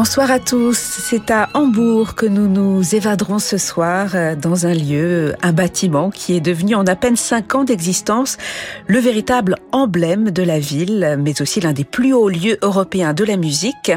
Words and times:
Bonsoir 0.00 0.30
à 0.30 0.38
tous. 0.38 0.78
C'est 0.78 1.28
à 1.32 1.48
Hambourg 1.54 2.14
que 2.14 2.24
nous 2.24 2.46
nous 2.46 2.94
évaderons 2.94 3.40
ce 3.40 3.58
soir 3.58 4.12
euh, 4.14 4.36
dans 4.36 4.64
un 4.64 4.72
lieu, 4.72 5.34
un 5.42 5.50
bâtiment 5.50 6.10
qui 6.10 6.36
est 6.36 6.40
devenu 6.40 6.76
en 6.76 6.86
à 6.86 6.94
peine 6.94 7.16
cinq 7.16 7.56
ans 7.56 7.64
d'existence 7.64 8.36
le 8.86 9.00
véritable 9.00 9.56
emblème 9.72 10.30
de 10.30 10.44
la 10.44 10.60
ville, 10.60 11.16
mais 11.18 11.42
aussi 11.42 11.60
l'un 11.60 11.72
des 11.72 11.82
plus 11.82 12.14
hauts 12.14 12.28
lieux 12.28 12.58
européens 12.62 13.12
de 13.12 13.24
la 13.24 13.36
musique. 13.36 13.90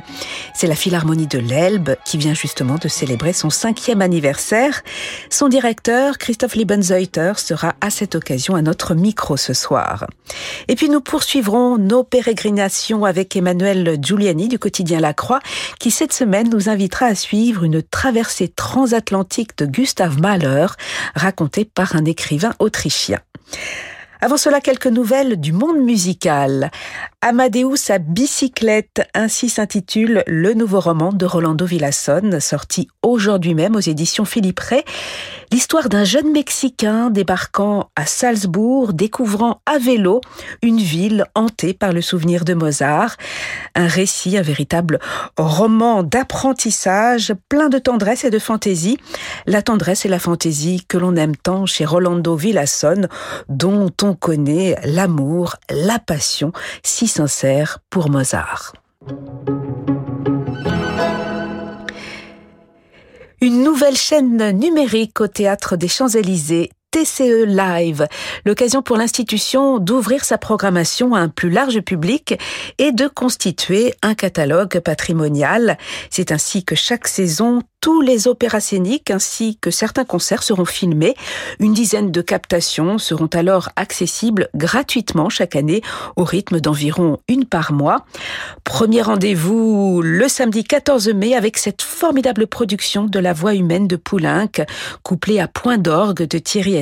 C'est 0.56 0.66
la 0.66 0.74
Philharmonie 0.74 1.28
de 1.28 1.38
l'Elbe 1.38 1.92
qui 2.04 2.18
vient 2.18 2.34
justement 2.34 2.78
de 2.82 2.88
célébrer 2.88 3.32
son 3.32 3.52
cinquième 3.52 4.02
anniversaire. 4.02 4.82
Son 5.30 5.50
directeur, 5.50 6.18
Christophe 6.18 6.56
Liebenzeuter, 6.56 7.34
sera 7.38 7.76
à 7.80 7.92
cette 7.92 8.16
occasion 8.16 8.56
à 8.56 8.64
notre 8.64 8.96
micro 8.96 9.38
ce 9.38 9.54
soir. 9.54 10.08
Et 10.68 10.76
puis 10.76 10.90
nous 10.90 11.02
poursuivrons 11.02 11.78
nos 11.78 12.04
pérégrinations 12.04 13.06
avec 13.06 13.36
Emmanuel 13.36 14.00
Giuliani 14.02 14.48
du 14.48 14.58
quotidien 14.58 15.00
La 15.00 15.14
Croix 15.14 15.42
qui 15.78 15.91
cette 15.92 16.14
semaine 16.14 16.50
nous 16.50 16.70
invitera 16.70 17.08
à 17.08 17.16
suivre 17.16 17.64
une 17.64 17.84
traversée 17.84 18.48
transatlantique 18.48 19.58
de 19.58 19.66
Gustav 19.66 20.20
Mahler, 20.20 20.68
racontée 21.16 21.66
par 21.66 21.96
un 21.96 22.06
écrivain 22.06 22.54
autrichien. 22.60 23.20
Avant 24.24 24.38
cela, 24.38 24.62
quelques 24.62 24.88
nouvelles 24.88 25.40
du 25.40 25.52
monde 25.52 25.80
musical. 25.80 26.70
Amadeus 27.22 27.90
à 27.90 27.98
bicyclette, 27.98 29.02
ainsi 29.16 29.50
s'intitule 29.50 30.24
le 30.28 30.54
nouveau 30.54 30.80
roman 30.80 31.12
de 31.12 31.26
Rolando 31.26 31.66
Villasson, 31.66 32.38
sorti 32.40 32.88
aujourd'hui 33.02 33.56
même 33.56 33.76
aux 33.76 33.80
éditions 33.80 34.26
Philippe 34.26 34.60
Ray. 34.60 34.84
L'histoire 35.52 35.90
d'un 35.90 36.06
jeune 36.06 36.32
Mexicain 36.32 37.10
débarquant 37.10 37.90
à 37.98 38.06
Salzbourg, 38.06 38.94
découvrant 38.94 39.60
à 39.66 39.80
vélo 39.80 40.22
une 40.62 40.80
ville 40.80 41.26
hantée 41.36 41.74
par 41.74 41.92
le 41.92 42.02
souvenir 42.02 42.46
de 42.46 42.54
Mozart. 42.54 43.18
Un 43.76 43.88
récit, 43.88 44.38
un 44.38 44.44
véritable 44.44 45.00
roman 45.38 46.04
d'apprentissage, 46.04 47.34
plein 47.50 47.68
de 47.68 47.80
tendresse 47.80 48.24
et 48.24 48.30
de 48.30 48.40
fantaisie. 48.40 48.98
La 49.46 49.62
tendresse 49.62 50.06
et 50.06 50.10
la 50.10 50.20
fantaisie 50.20 50.86
que 50.88 50.98
l'on 50.98 51.18
aime 51.18 51.36
tant 51.36 51.66
chez 51.66 51.84
Rolando 51.84 52.38
Villasson, 52.38 53.10
dont 53.50 53.92
on 54.02 54.14
connaît 54.14 54.78
l'amour, 54.86 55.58
la 55.70 56.00
passion 56.00 56.54
si 56.82 57.10
sincère 57.10 57.80
pour 57.90 58.10
Mozart. 58.10 58.72
Une 63.44 63.64
nouvelle 63.64 63.98
chaîne 63.98 64.52
numérique 64.52 65.20
au 65.20 65.28
théâtre 65.28 65.76
des 65.76 65.88
Champs-Élysées 65.88 66.70
TCE 66.92 67.46
Live, 67.46 68.06
l'occasion 68.46 68.82
pour 68.82 68.98
l'institution 68.98 69.80
d'ouvrir 69.80 70.26
sa 70.26 70.38
programmation 70.38 71.16
à 71.16 71.20
un 71.20 71.30
plus 71.30 71.50
large 71.50 71.80
public 71.80 72.38
et 72.80 72.92
de 72.92 73.08
constituer 73.08 73.94
un 74.04 74.14
catalogue 74.14 74.80
patrimonial. 74.82 75.78
C'est 76.10 76.34
ainsi 76.34 76.66
que 76.66 76.76
chaque 76.76 77.08
saison, 77.08 77.62
tous 77.80 78.02
les 78.02 78.28
opéras 78.28 78.60
scéniques 78.60 79.10
ainsi 79.10 79.58
que 79.60 79.72
certains 79.72 80.04
concerts 80.04 80.44
seront 80.44 80.66
filmés. 80.66 81.16
Une 81.60 81.74
dizaine 81.74 82.12
de 82.12 82.22
captations 82.22 82.98
seront 82.98 83.30
alors 83.34 83.70
accessibles 83.76 84.50
gratuitement 84.54 85.30
chaque 85.30 85.56
année 85.56 85.82
au 86.18 86.24
rythme 86.24 86.60
d'environ 86.60 87.20
une 87.28 87.46
par 87.46 87.72
mois. 87.72 88.06
Premier 88.66 89.02
rendez-vous 89.02 90.02
le 90.04 90.28
samedi 90.28 90.64
14 90.64 91.08
mai 91.10 91.36
avec 91.36 91.58
cette 91.58 91.82
formidable 91.82 92.48
production 92.48 93.06
de 93.06 93.18
La 93.18 93.34
Voix 93.34 93.56
humaine 93.56 93.88
de 93.88 93.96
Poulenc, 93.96 94.62
couplée 95.02 95.40
à 95.40 95.48
Point 95.48 95.80
d'orgue 95.80 96.28
de 96.28 96.38
Thierry 96.38 96.81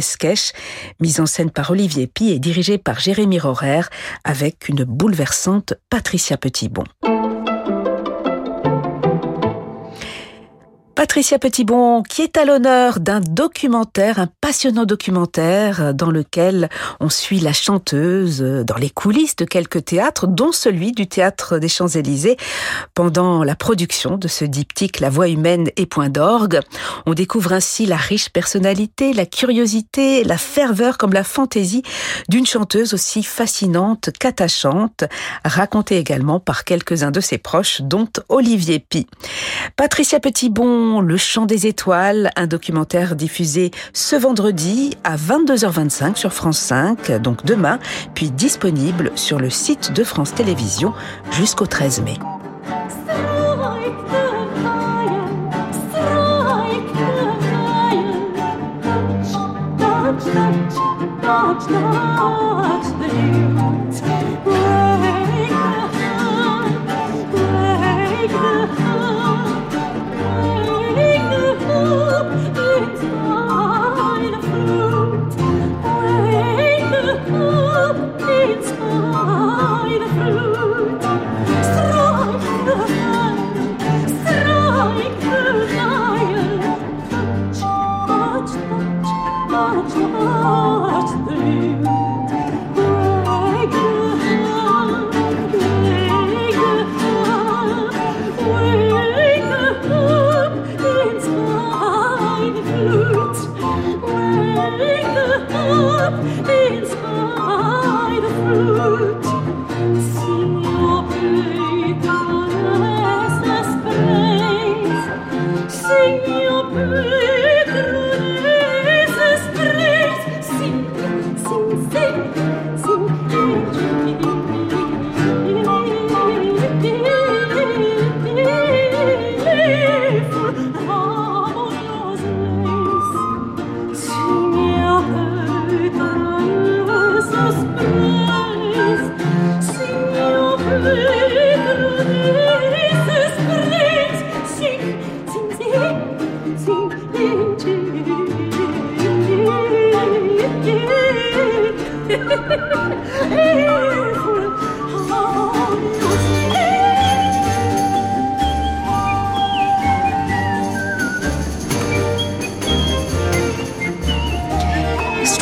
Mise 0.99 1.19
en 1.19 1.25
scène 1.25 1.51
par 1.51 1.71
Olivier 1.71 2.07
Pi 2.07 2.31
et 2.31 2.39
dirigée 2.39 2.77
par 2.77 2.99
Jérémy 2.99 3.39
Rorer 3.39 3.81
avec 4.23 4.69
une 4.69 4.83
bouleversante 4.83 5.73
Patricia 5.89 6.37
Petitbon. 6.37 6.83
Patricia 10.99 11.39
Petitbon, 11.39 12.03
qui 12.03 12.23
est 12.23 12.35
à 12.35 12.43
l'honneur 12.43 12.99
d'un 12.99 13.21
documentaire, 13.21 14.19
un 14.19 14.27
passionnant 14.41 14.83
documentaire 14.83 15.93
dans 15.93 16.11
lequel 16.11 16.67
on 16.99 17.07
suit 17.07 17.39
la 17.39 17.53
chanteuse 17.53 18.41
dans 18.41 18.75
les 18.75 18.89
coulisses 18.89 19.37
de 19.37 19.45
quelques 19.45 19.85
théâtres, 19.85 20.27
dont 20.27 20.51
celui 20.51 20.91
du 20.91 21.07
théâtre 21.07 21.57
des 21.57 21.69
Champs-Élysées, 21.69 22.35
pendant 22.95 23.45
la 23.45 23.55
production 23.55 24.17
de 24.17 24.27
ce 24.27 24.43
diptyque 24.43 24.99
La 24.99 25.09
voix 25.09 25.29
humaine 25.29 25.69
et 25.77 25.85
point 25.85 26.09
d'orgue. 26.09 26.59
On 27.05 27.13
découvre 27.13 27.53
ainsi 27.53 27.85
la 27.85 27.95
riche 27.95 28.27
personnalité, 28.27 29.13
la 29.13 29.25
curiosité, 29.25 30.25
la 30.25 30.37
ferveur 30.37 30.97
comme 30.97 31.13
la 31.13 31.23
fantaisie 31.23 31.83
d'une 32.27 32.45
chanteuse 32.45 32.93
aussi 32.93 33.23
fascinante 33.23 34.09
qu'attachante, 34.19 35.05
racontée 35.45 35.95
également 35.95 36.41
par 36.41 36.65
quelques-uns 36.65 37.11
de 37.11 37.21
ses 37.21 37.37
proches, 37.37 37.79
dont 37.83 38.09
Olivier 38.27 38.79
Pi. 38.79 39.07
Patricia 39.77 40.19
Petitbon 40.19 40.88
le 40.97 41.17
Chant 41.17 41.45
des 41.45 41.67
Étoiles, 41.67 42.31
un 42.35 42.47
documentaire 42.47 43.15
diffusé 43.15 43.69
ce 43.93 44.15
vendredi 44.15 44.97
à 45.03 45.17
22h25 45.17 46.15
sur 46.15 46.33
France 46.33 46.57
5, 46.57 47.21
donc 47.21 47.45
demain, 47.45 47.77
puis 48.15 48.31
disponible 48.31 49.11
sur 49.13 49.39
le 49.39 49.51
site 49.51 49.93
de 49.93 50.03
France 50.03 50.33
Télévisions 50.33 50.93
jusqu'au 51.31 51.67
13 51.67 52.01
mai. 52.01 52.15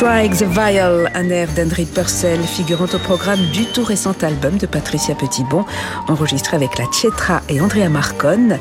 Strike 0.08 0.38
the 0.38 0.44
Vial, 0.44 1.10
un 1.14 1.28
air 1.28 1.48
d'Henry 1.54 1.84
Purcell 1.84 2.40
figurant 2.40 2.86
au 2.86 2.98
programme 2.98 3.40
du 3.52 3.66
tout 3.66 3.84
récent 3.84 4.14
album 4.22 4.56
de 4.56 4.64
Patricia 4.64 5.14
Petitbon, 5.14 5.66
enregistré 6.08 6.56
avec 6.56 6.78
la 6.78 6.86
Tchetra 6.86 7.42
et 7.50 7.60
Andrea 7.60 7.90
Marcon. 7.90 8.58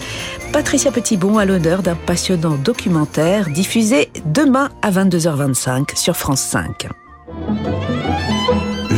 Patricia 0.51 0.91
Petitbon 0.91 1.37
a 1.37 1.45
l'honneur 1.45 1.83
d'un 1.83 1.95
passionnant 1.95 2.55
documentaire 2.55 3.49
diffusé 3.49 4.11
demain 4.25 4.71
à 4.81 4.91
22h25 4.91 5.95
sur 5.95 6.17
France 6.17 6.41
5. 6.41 6.89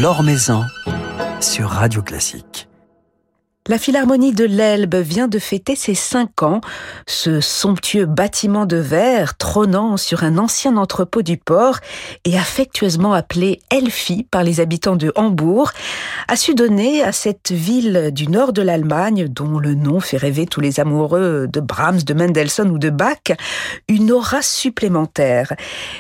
L'Or 0.02 0.24
Maison 0.24 0.64
sur 1.42 1.70
Radio 1.70 2.02
Classique. 2.02 2.69
La 3.68 3.78
Philharmonie 3.78 4.32
de 4.32 4.46
l'Elbe 4.46 4.96
vient 4.96 5.28
de 5.28 5.38
fêter 5.38 5.76
ses 5.76 5.94
cinq 5.94 6.42
ans. 6.42 6.60
Ce 7.06 7.40
somptueux 7.40 8.06
bâtiment 8.06 8.66
de 8.66 8.78
verre, 8.78 9.38
trônant 9.38 9.96
sur 9.96 10.24
un 10.24 10.40
ancien 10.40 10.76
entrepôt 10.76 11.22
du 11.22 11.38
port 11.38 11.78
et 12.26 12.36
affectueusement 12.36 13.14
appelé 13.14 13.60
Elfi 13.70 14.24
par 14.24 14.44
les 14.44 14.60
habitants 14.60 14.96
de 14.96 15.12
Hambourg, 15.16 15.72
a 16.28 16.36
su 16.36 16.56
donner 16.56 17.04
à 17.04 17.12
cette 17.12 17.52
ville 17.52 18.10
du 18.12 18.28
nord 18.28 18.54
de 18.54 18.64
l'Allemagne, 18.64 19.28
dont 19.28 19.60
le 19.60 19.76
nom 19.76 20.00
fait 20.00 20.18
rêver 20.18 20.48
tous 20.48 20.62
les 20.62 20.80
amoureux 20.80 21.48
de 21.48 21.60
Brahms, 21.60 22.02
de 22.02 22.14
Mendelssohn 22.16 22.72
ou 22.72 22.80
de 22.80 22.90
Bach, 22.90 23.38
une 23.88 24.12
aura 24.12 24.42
supplémentaire. 24.42 25.54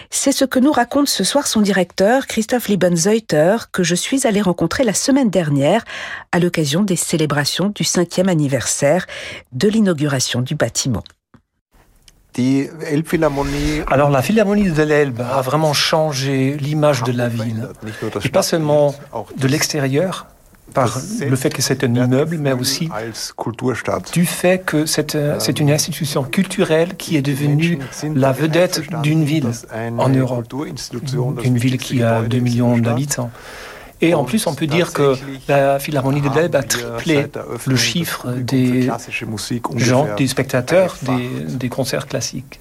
C'est 0.09 0.31
ce 0.31 0.45
que 0.45 0.57
nous 0.57 0.71
raconte 0.71 1.07
ce 1.07 1.23
soir 1.23 1.45
son 1.45 1.61
directeur, 1.61 2.25
Christophe 2.25 2.67
Liebenzeuter, 2.67 3.57
que 3.71 3.83
je 3.83 3.95
suis 3.95 4.25
allé 4.25 4.41
rencontrer 4.41 4.83
la 4.83 4.95
semaine 4.95 5.29
dernière 5.29 5.83
à 6.31 6.39
l'occasion 6.39 6.81
des 6.81 6.95
célébrations 6.95 7.58
du 7.67 7.83
cinquième 7.83 8.29
anniversaire 8.29 9.05
de 9.51 9.67
l'inauguration 9.67 10.41
du 10.41 10.55
bâtiment. 10.55 11.03
Alors 13.87 14.09
la 14.09 14.21
Philharmonie 14.21 14.71
de 14.71 14.83
l'Elbe 14.83 15.21
a 15.21 15.41
vraiment 15.41 15.73
changé 15.73 16.55
l'image 16.57 17.03
de 17.03 17.11
la 17.11 17.27
ville. 17.27 17.67
Et 18.23 18.29
pas 18.29 18.43
seulement 18.43 18.95
de 19.37 19.47
l'extérieur, 19.47 20.27
par 20.73 20.99
le 21.19 21.35
fait 21.35 21.49
que 21.49 21.61
c'est 21.61 21.83
un 21.83 21.93
immeuble, 21.93 22.37
mais 22.37 22.53
aussi 22.53 22.89
du 24.13 24.25
fait 24.25 24.63
que 24.63 24.85
c'est 24.85 25.59
une 25.59 25.71
institution 25.71 26.23
culturelle 26.23 26.95
qui 26.95 27.17
est 27.17 27.21
devenue 27.21 27.79
la 28.15 28.31
vedette 28.31 28.81
d'une 29.01 29.23
ville 29.23 29.49
en 29.97 30.09
Europe, 30.09 30.53
une 31.43 31.57
ville 31.57 31.77
qui 31.77 32.03
a 32.03 32.21
2 32.21 32.39
millions 32.39 32.77
d'habitants. 32.77 33.31
Et 34.01 34.13
en 34.13 34.23
plus, 34.23 34.47
on 34.47 34.55
peut 34.55 34.67
dire 34.67 34.93
que 34.93 35.15
la 35.47 35.79
Philharmonie 35.79 36.21
de 36.21 36.29
l'Elbe 36.29 36.55
a 36.55 36.63
triplé 36.63 37.27
le 37.67 37.75
chiffre 37.75 38.31
des 38.31 38.89
gens, 39.75 40.07
des 40.15 40.27
spectateurs 40.27 40.97
des, 41.47 41.69
concerts 41.69 42.07
classiques. 42.07 42.59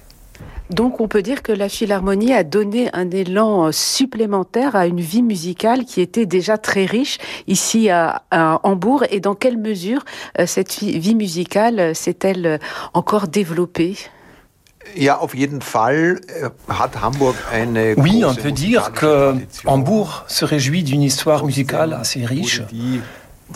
Donc 0.69 0.99
on 0.99 1.07
peut 1.07 1.23
dire 1.23 1.41
que 1.41 1.51
la 1.51 1.67
Philharmonie 1.67 2.31
a 2.31 2.43
donné 2.43 2.89
un 2.93 3.09
élan 3.09 3.71
supplémentaire 3.71 4.75
à 4.75 4.85
une 4.85 4.99
vie 4.99 5.23
musicale 5.23 5.83
qui 5.83 5.99
était 5.99 6.27
déjà 6.27 6.59
très 6.59 6.85
riche 6.85 7.17
ici 7.47 7.89
à, 7.89 8.21
Hambourg. 8.63 9.03
Et 9.09 9.19
dans 9.19 9.33
quelle 9.33 9.57
mesure 9.57 10.05
euh, 10.37 10.45
cette 10.45 10.79
vie 10.79 11.15
musicale 11.15 11.95
s'est-elle 11.95 12.59
encore 12.93 13.27
développée? 13.27 13.95
Äh, 17.75 17.95
oui, 17.97 18.23
on 18.25 18.35
peut 18.35 18.51
dire 18.51 18.91
que 18.91 19.35
Hambourg 19.65 20.25
se 20.27 20.45
réjouit 20.45 20.83
d'une 20.83 21.01
histoire 21.01 21.45
musicale 21.45 21.93
assez 21.93 22.25
riche, 22.25 22.61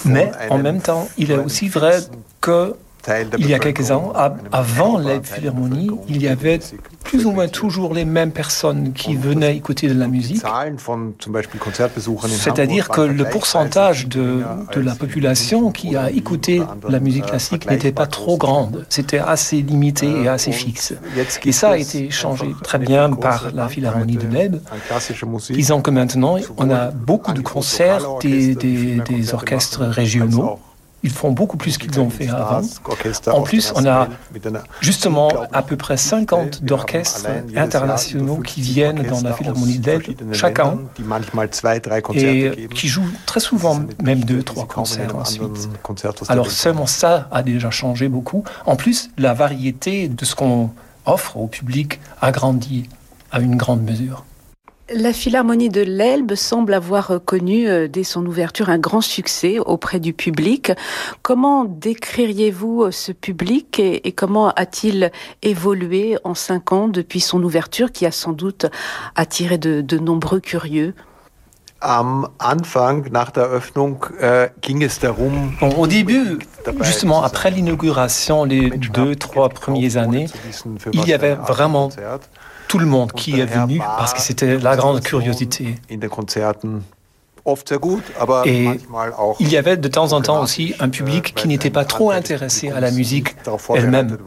mais 0.06 0.32
en 0.50 0.58
même 0.58 0.82
temps, 0.82 1.08
il 1.18 1.32
est 1.32 1.38
aussi 1.38 1.68
vrai 1.68 2.00
que 2.42 2.76
il 3.38 3.50
y 3.50 3.54
a 3.54 3.60
quelques 3.60 3.92
ans, 3.92 4.14
avant 4.52 4.98
la 4.98 5.22
Philharmonie, 5.22 5.90
il 6.08 6.22
y 6.22 6.28
avait 6.28 6.60
plus 7.04 7.26
ou 7.26 7.32
moins 7.32 7.48
toujours 7.48 7.94
les 7.94 8.06
mêmes 8.06 8.32
personnes 8.32 8.94
qui 8.94 9.16
venaient 9.16 9.56
écouter 9.56 9.88
de 9.88 9.94
la 9.94 10.08
musique. 10.08 10.44
C'est-à-dire 12.28 12.90
que 12.90 13.02
le 13.02 13.26
pourcentage 13.26 14.08
de, 14.08 14.42
de, 14.74 14.80
la 14.80 14.96
population 14.96 15.72
qui 15.72 15.96
a 15.96 16.10
écouté 16.10 16.64
la 16.88 17.00
musique 17.00 17.26
classique 17.26 17.70
n'était 17.70 17.92
pas 17.92 18.08
trop 18.08 18.38
grande. 18.38 18.86
C'était 18.90 19.20
assez 19.20 19.62
limité 19.62 20.08
et 20.24 20.28
assez 20.28 20.52
fixe. 20.52 20.94
Et 21.46 21.52
ça 21.52 21.72
a 21.72 21.78
été 21.78 22.10
changé 22.10 22.56
très 22.64 22.80
bien 22.80 23.12
par 23.12 23.52
la 23.54 23.68
Philharmonie 23.68 24.18
de 24.18 24.28
Leb. 24.28 24.58
Disons 25.50 25.82
que 25.82 25.92
maintenant, 25.92 26.38
on 26.58 26.70
a 26.72 26.92
beaucoup 26.92 27.34
de 27.34 27.42
concerts 27.42 28.18
des, 28.22 28.56
des, 28.56 29.02
des 29.02 29.34
orchestres 29.34 29.84
régionaux 29.84 30.60
ils 31.04 31.12
font 31.12 31.32
beaucoup 31.32 31.58
plus 31.58 31.78
qu'ils 31.78 32.00
ont 32.00 32.10
fait 32.10 32.30
avant. 32.30 32.62
En 33.28 33.42
plus, 33.42 33.74
on 33.76 33.86
a 33.86 34.08
justement 34.82 35.30
à 35.52 35.62
peu 35.62 35.76
près 35.76 35.98
50 35.98 36.64
d'orchestres 36.64 37.28
internationaux 37.56 38.38
qui 38.38 38.62
viennent 38.62 39.04
dans 39.04 39.22
la 39.22 39.34
Philharmonie 39.34 39.80
d'Elbe 39.80 40.04
chaque 40.34 40.60
an 40.60 40.80
et 42.16 42.68
qui 42.74 42.88
jouent 42.88 43.12
très 43.26 43.40
souvent 43.40 43.82
même 44.02 44.24
deux, 44.24 44.44
trois 44.44 44.68
concerts 44.68 45.16
ensuite. 45.16 45.70
Alors 46.30 46.50
seulement 46.52 46.88
ça 46.88 47.28
a 47.32 47.44
déjà 47.44 47.70
changé 47.70 48.08
beaucoup. 48.08 48.44
En 48.66 48.76
plus, 48.76 49.10
la 49.18 49.34
variété 49.34 50.08
de 50.08 50.26
ce 50.26 50.36
qu'on 50.36 50.70
offre 51.06 51.38
au 51.38 51.48
public 51.48 52.00
a 52.22 52.32
grandi 52.32 52.88
à 53.32 53.40
une 53.40 53.58
grande 53.58 53.84
mesure. 53.84 54.26
La 54.90 55.14
Philharmonie 55.14 55.70
de 55.70 55.80
l'Elbe 55.80 56.36
semble 56.36 56.74
avoir 56.74 57.22
connu 57.24 57.70
euh, 57.70 57.88
dès 57.88 58.04
son 58.04 58.26
ouverture 58.26 58.70
un 58.70 58.78
grand 58.78 59.00
succès 59.00 59.58
auprès 59.60 60.02
du 60.02 60.12
public. 60.12 60.74
Comment 61.22 61.64
décririez-vous 61.64 62.84
euh, 62.84 62.92
ce 62.92 63.14
public 63.14 63.80
et, 63.80 64.12
comment 64.12 64.50
a-t-il 64.50 65.14
évolué 65.42 66.18
en 66.26 66.34
cinq 66.34 66.74
ans 66.74 66.90
depuis 66.90 67.22
son 67.22 67.42
ouverture 67.44 67.94
qui 67.94 68.06
a 68.06 68.12
sans 68.12 68.34
doute 68.34 68.66
attiré 69.16 69.58
de, 69.58 69.98
nombreux 69.98 70.42
curieux? 70.42 70.94
Am 71.80 72.28
äh, 72.42 72.48
au 75.78 75.88
début, 75.88 76.40
justement 76.82 77.24
après 77.24 77.52
l'inauguration, 77.52 78.44
les 78.44 78.70
deux, 78.70 79.16
trois 79.16 79.48
premières 79.48 79.96
années, 79.96 80.26
il 80.92 81.08
y 81.08 81.14
avait 81.14 81.36
vraiment 81.36 81.88
tout 82.74 82.80
le 82.80 82.88
monde 82.88 83.12
qui 83.12 83.40
est 83.40 83.46
venu 83.46 83.78
parce 83.78 84.16
que 84.16 84.20
c'était 84.20 84.58
la 84.58 84.76
grande 84.76 85.02
curiosité. 85.02 85.76
Et 85.90 86.00
il 89.40 89.50
y 89.50 89.58
avait 89.58 89.78
de 89.78 89.88
temps 89.88 90.12
en 90.14 90.22
temps 90.22 90.42
aussi 90.42 90.74
un 90.80 90.90
public 90.90 91.36
qui 91.36 91.48
n'était 91.48 91.70
pas 91.70 91.86
trop 91.86 92.10
intéressé 92.10 92.72
à 92.72 92.80
la 92.80 92.90
musique 92.90 93.36
elle-même. 93.76 94.18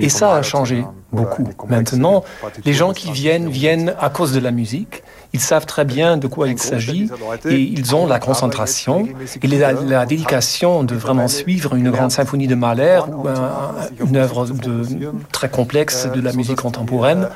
Et 0.00 0.08
ça 0.08 0.34
a 0.34 0.42
changé 0.42 0.84
beaucoup. 1.12 1.46
Maintenant, 1.68 2.24
les 2.64 2.72
gens 2.72 2.92
qui 2.92 3.12
viennent 3.12 3.48
viennent 3.48 3.94
à 4.00 4.10
cause 4.10 4.32
de 4.32 4.40
la 4.40 4.50
musique. 4.50 5.04
Ils 5.34 5.40
savent 5.40 5.66
très 5.66 5.84
bien 5.84 6.16
de 6.16 6.26
quoi 6.26 6.48
il 6.48 6.58
s'agit 6.58 7.08
et 7.48 7.60
ils 7.60 7.94
ont 7.94 8.06
la 8.06 8.18
concentration 8.18 9.08
et 9.42 9.46
la, 9.46 10.04
dédication 10.06 10.84
de 10.84 10.94
vraiment 10.94 11.28
suivre 11.28 11.74
une 11.74 11.90
grande 11.90 12.10
symphonie 12.10 12.46
de 12.46 12.54
Mahler 12.54 13.00
ou 13.08 13.26
une 14.06 14.16
œuvre 14.16 14.46
très 15.32 15.48
complexe 15.48 16.06
de 16.06 16.20
la 16.20 16.32
musique 16.32 16.60
contemporaine 16.60 17.28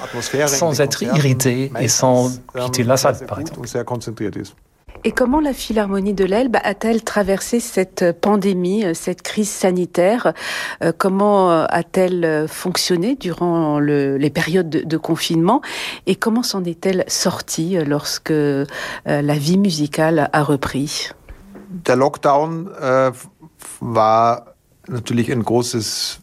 sans 0.46 0.80
être 0.80 1.02
irrité 1.02 1.72
et 1.80 1.88
sans 1.88 2.32
quitter 2.58 2.84
la 2.84 2.96
salle, 2.96 3.16
par 3.26 3.40
exemple. 3.40 3.66
Et 5.06 5.12
comment 5.12 5.38
la 5.38 5.52
Philharmonie 5.52 6.14
de 6.14 6.24
l'Elbe 6.24 6.56
a-t-elle 6.64 7.04
traversé 7.04 7.60
cette 7.60 8.20
pandémie, 8.20 8.84
cette 8.92 9.22
crise 9.22 9.48
sanitaire 9.48 10.32
euh, 10.82 10.90
Comment 10.98 11.52
euh, 11.52 11.64
a-t-elle 11.68 12.48
fonctionné 12.48 13.14
durant 13.14 13.78
les 13.78 14.30
périodes 14.30 14.68
de, 14.68 14.96
confinement 14.96 15.62
Et 16.08 16.16
comment 16.16 16.42
s'en 16.42 16.64
est-elle 16.64 17.04
sortie 17.06 17.78
lorsque 17.86 18.32
euh, 18.32 18.66
la 19.04 19.34
vie 19.34 19.58
musicale 19.58 20.28
a 20.32 20.42
repris? 20.42 21.12
Der 21.70 21.94
Lockdown 21.94 22.68
äh, 22.82 23.12
war 23.80 24.56
natürlich 24.88 25.30
ein 25.30 25.44
großes 25.44 26.18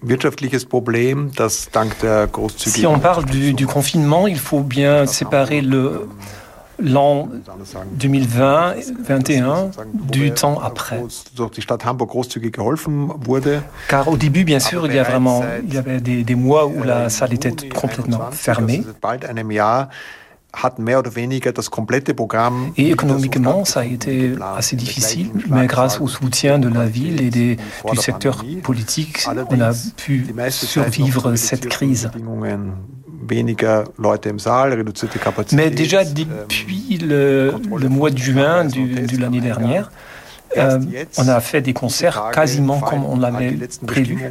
wirtschaftliches 0.00 0.64
Problem, 0.64 1.32
das 1.36 1.68
dank 1.70 1.98
der 2.00 2.28
großzügigen... 2.28 2.80
Si 2.80 2.86
on 2.86 2.98
parle 2.98 3.26
du, 3.26 3.52
du 3.52 3.66
confinement, 3.66 4.26
il 4.26 4.38
faut 4.38 4.62
bien 4.62 5.06
séparer 5.06 5.60
le 5.60 6.08
l'an 6.78 7.28
2020-2021 7.98 9.70
du 10.10 10.32
temps 10.32 10.60
après. 10.60 11.02
Car 13.88 14.08
au 14.08 14.16
début, 14.16 14.44
bien 14.44 14.60
sûr, 14.60 14.86
il 14.86 14.94
y, 14.94 14.98
a 14.98 15.02
vraiment, 15.02 15.42
il 15.66 15.74
y 15.74 15.78
avait 15.78 16.00
des, 16.00 16.24
des 16.24 16.34
mois 16.34 16.66
où 16.66 16.82
la 16.82 17.08
salle 17.08 17.32
était 17.34 17.68
complètement 17.68 18.30
fermée. 18.30 18.84
Et 22.76 22.90
économiquement, 22.90 23.64
ça 23.64 23.80
a 23.80 23.84
été 23.84 24.34
assez 24.54 24.76
difficile, 24.76 25.30
mais 25.48 25.66
grâce 25.66 26.00
au 26.00 26.08
soutien 26.08 26.58
de 26.58 26.68
la 26.68 26.84
ville 26.84 27.22
et 27.22 27.30
des, 27.30 27.56
du 27.90 27.96
secteur 27.96 28.44
politique, 28.62 29.26
on 29.50 29.60
a 29.60 29.72
pu 29.96 30.26
survivre 30.50 31.36
cette 31.36 31.68
crise. 31.68 32.10
Mais 35.52 35.70
déjà 35.70 36.04
depuis 36.04 36.98
le, 36.98 37.54
le 37.78 37.88
mois 37.88 38.10
de 38.10 38.18
juin 38.18 38.64
de 38.64 39.20
l'année 39.20 39.40
dernière, 39.40 39.90
Euh, 40.56 40.78
on 41.18 41.28
a 41.28 41.40
fait 41.40 41.60
des 41.62 41.72
concerts 41.72 42.30
quasiment 42.32 42.80
comme 42.80 43.04
on 43.04 43.16
l'avait 43.18 43.56
prévu, 43.86 44.30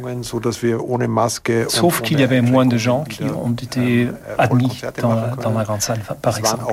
sauf 1.68 2.00
qu'il 2.02 2.20
y 2.20 2.22
avait 2.22 2.40
moins 2.40 2.64
de 2.66 2.76
gens 2.76 3.04
qui 3.04 3.24
ont 3.24 3.52
été 3.52 4.08
admis 4.38 4.80
dans, 5.00 5.36
dans 5.42 5.58
la 5.58 5.64
grande 5.64 5.80
salle, 5.82 6.00
par 6.20 6.38
exemple. 6.38 6.64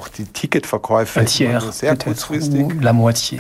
Un 1.22 1.24
tiers 1.26 1.64
peut-être, 1.96 2.32
ou 2.60 2.72
la 2.82 2.94
moitié. 2.94 3.40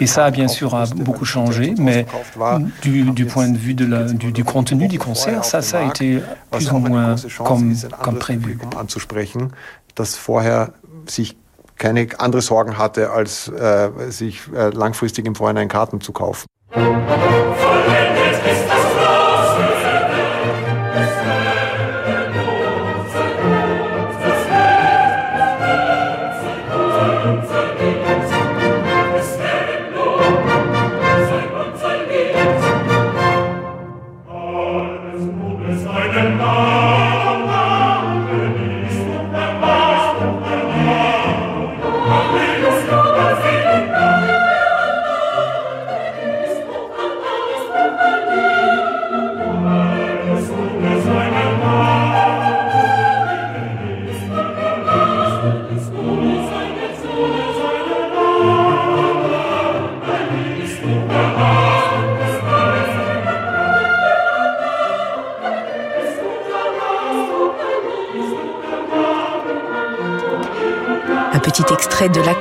Et 0.00 0.06
ça, 0.06 0.30
bien 0.30 0.48
sûr, 0.48 0.74
a 0.74 0.84
beaucoup 0.86 1.24
changé, 1.24 1.74
mais 1.78 2.06
du, 2.82 3.02
du 3.12 3.24
point 3.26 3.48
de 3.48 3.56
vue 3.56 3.74
de 3.74 3.86
la, 3.86 4.02
du, 4.04 4.30
du, 4.32 4.44
contenu 4.44 4.88
du 4.88 4.98
concert, 4.98 5.44
ça, 5.44 5.62
ça 5.62 5.80
a 5.80 5.88
été 5.88 6.20
plus 6.50 6.70
ou 6.70 6.78
moins 6.78 7.16
comme, 7.38 7.74
comme 8.02 8.18
prévu. 8.18 8.58
Keine 11.76 12.08
andere 12.18 12.42
Sorgen 12.42 12.78
hatte, 12.78 13.10
als 13.10 13.48
äh, 13.48 13.90
sich 14.08 14.42
äh, 14.54 14.70
langfristig 14.70 15.26
im 15.26 15.34
Vorhinein 15.34 15.68
Karten 15.68 16.00
zu 16.00 16.12
kaufen. 16.12 16.46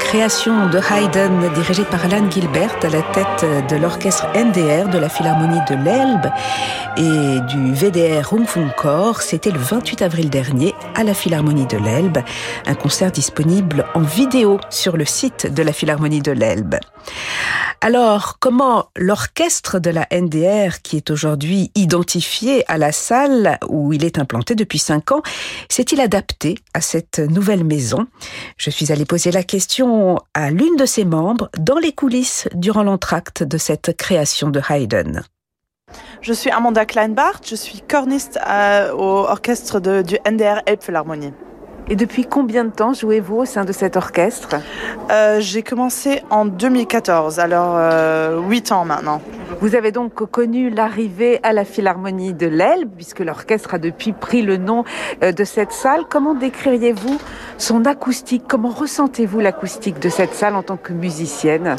Création 0.05 0.69
de 0.69 0.77
Haydn 0.77 1.51
dirigée 1.55 1.83
par 1.83 2.05
Alan 2.05 2.29
Gilbert 2.29 2.75
à 2.83 2.89
la 2.89 3.01
tête 3.01 3.69
de 3.69 3.75
l'orchestre 3.75 4.27
NDR 4.35 4.87
de 4.87 4.99
la 4.99 5.09
Philharmonie 5.09 5.59
de 5.67 5.75
l'Elbe 5.83 6.31
et 6.95 7.39
du 7.49 7.73
VDR 7.73 8.29
Rundfunkchor. 8.29 9.23
C'était 9.23 9.49
le 9.49 9.57
28 9.57 10.03
avril 10.03 10.29
dernier 10.29 10.75
à 10.93 11.03
la 11.03 11.15
Philharmonie 11.15 11.65
de 11.65 11.77
l'Elbe, 11.77 12.19
un 12.67 12.75
concert 12.75 13.11
disponible 13.11 13.85
en 13.95 14.01
vidéo 14.01 14.59
sur 14.69 14.95
le 14.95 15.05
site 15.05 15.51
de 15.51 15.63
la 15.63 15.73
Philharmonie 15.73 16.21
de 16.21 16.31
l'Elbe. 16.31 16.75
Alors, 17.81 18.37
comment 18.39 18.89
l'orchestre 18.95 19.79
de 19.79 19.89
la 19.89 20.07
NDR, 20.11 20.81
qui 20.81 20.97
est 20.97 21.11
aujourd'hui 21.11 21.71
identifié 21.75 22.69
à 22.71 22.77
la 22.77 22.91
salle 22.91 23.59
où 23.67 23.93
il 23.93 24.03
est 24.03 24.17
implanté 24.17 24.55
depuis 24.55 24.79
cinq 24.79 25.11
ans, 25.11 25.21
s'est-il 25.69 26.01
adapté 26.01 26.55
à 26.73 26.81
cette 26.81 27.19
nouvelle 27.19 27.63
maison? 27.63 28.07
Je 28.57 28.69
suis 28.69 28.91
allée 28.91 29.05
poser 29.05 29.31
la 29.31 29.43
question 29.43 30.17
à 30.33 30.51
l'une 30.51 30.75
de 30.77 30.85
ses 30.85 31.05
membres 31.05 31.49
dans 31.59 31.77
les 31.77 31.91
coulisses 31.91 32.47
durant 32.53 32.83
l'entracte 32.83 33.43
de 33.43 33.57
cette 33.57 33.95
création 33.97 34.49
de 34.49 34.61
Haydn. 34.67 35.21
Je 36.21 36.33
suis 36.33 36.49
Amanda 36.49 36.85
Kleinbart, 36.85 37.41
je 37.45 37.55
suis 37.55 37.81
corniste 37.81 38.39
euh, 38.47 38.91
au 38.93 39.27
orchestre 39.27 39.79
du 39.79 40.17
NDR 40.27 40.61
Elbphilharmonie. 40.65 41.33
Et 41.87 41.95
depuis 41.95 42.25
combien 42.25 42.65
de 42.65 42.71
temps 42.71 42.93
jouez-vous 42.93 43.37
au 43.37 43.45
sein 43.45 43.63
de 43.63 43.71
cet 43.71 43.95
orchestre? 43.95 44.55
Euh, 45.11 45.39
J'ai 45.39 45.61
commencé 45.61 46.23
en 46.31 46.45
2014, 46.45 47.39
alors 47.39 47.75
euh, 47.77 48.39
8 48.41 48.71
ans 48.71 48.85
maintenant. 48.85 49.21
Vous 49.61 49.75
avez 49.75 49.91
donc 49.91 50.13
connu 50.31 50.71
l'arrivée 50.71 51.39
à 51.43 51.53
la 51.53 51.63
Philharmonie 51.63 52.33
de 52.33 52.47
l'Elbe, 52.47 52.89
puisque 52.95 53.19
l'orchestre 53.19 53.75
a 53.75 53.77
depuis 53.77 54.13
pris 54.13 54.41
le 54.41 54.57
nom 54.57 54.83
euh, 55.23 55.31
de 55.31 55.43
cette 55.43 55.71
salle. 55.71 56.05
Comment 56.09 56.33
décririez-vous 56.33 57.19
son 57.59 57.85
acoustique? 57.85 58.45
Comment 58.47 58.69
ressentez-vous 58.69 59.39
l'acoustique 59.39 59.99
de 59.99 60.09
cette 60.09 60.33
salle 60.33 60.55
en 60.55 60.63
tant 60.63 60.77
que 60.77 60.91
musicienne? 60.91 61.75